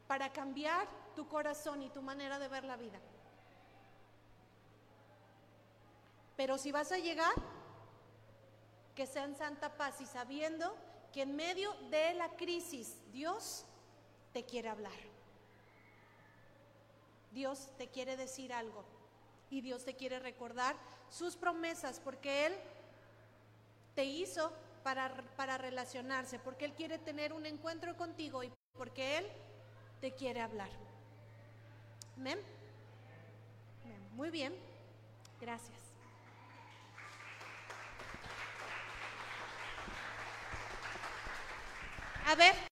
para 0.07 0.31
cambiar 0.31 0.87
tu 1.15 1.27
corazón 1.27 1.81
y 1.81 1.89
tu 1.89 2.01
manera 2.01 2.37
de 2.37 2.47
ver 2.47 2.65
la 2.65 2.75
vida. 2.75 2.99
Pero 6.35 6.57
si 6.57 6.71
vas 6.71 6.91
a 6.91 6.97
llegar, 6.97 7.33
que 8.95 9.07
sea 9.07 9.23
en 9.23 9.35
santa 9.35 9.77
paz 9.77 10.01
y 10.01 10.05
sabiendo 10.05 10.75
que 11.13 11.23
en 11.23 11.35
medio 11.35 11.73
de 11.89 12.13
la 12.13 12.29
crisis 12.35 12.97
Dios 13.11 13.65
te 14.33 14.45
quiere 14.45 14.69
hablar. 14.69 15.10
Dios 17.31 17.69
te 17.77 17.87
quiere 17.87 18.17
decir 18.17 18.53
algo 18.53 18.83
y 19.49 19.61
Dios 19.61 19.83
te 19.85 19.95
quiere 19.95 20.19
recordar 20.19 20.75
sus 21.09 21.35
promesas 21.35 21.99
porque 21.99 22.45
Él 22.47 22.53
te 23.95 24.05
hizo 24.05 24.51
para, 24.83 25.13
para 25.35 25.57
relacionarse, 25.57 26.39
porque 26.39 26.65
Él 26.65 26.73
quiere 26.73 26.97
tener 26.97 27.33
un 27.33 27.45
encuentro 27.45 27.95
contigo 27.97 28.43
y 28.43 28.51
porque 28.73 29.17
Él 29.17 29.27
te 29.99 30.13
quiere 30.13 30.41
hablar. 30.41 30.69
Amén. 32.17 32.39
Muy 34.13 34.29
bien. 34.29 34.53
Gracias. 35.39 35.79
A 42.27 42.35
ver. 42.35 42.70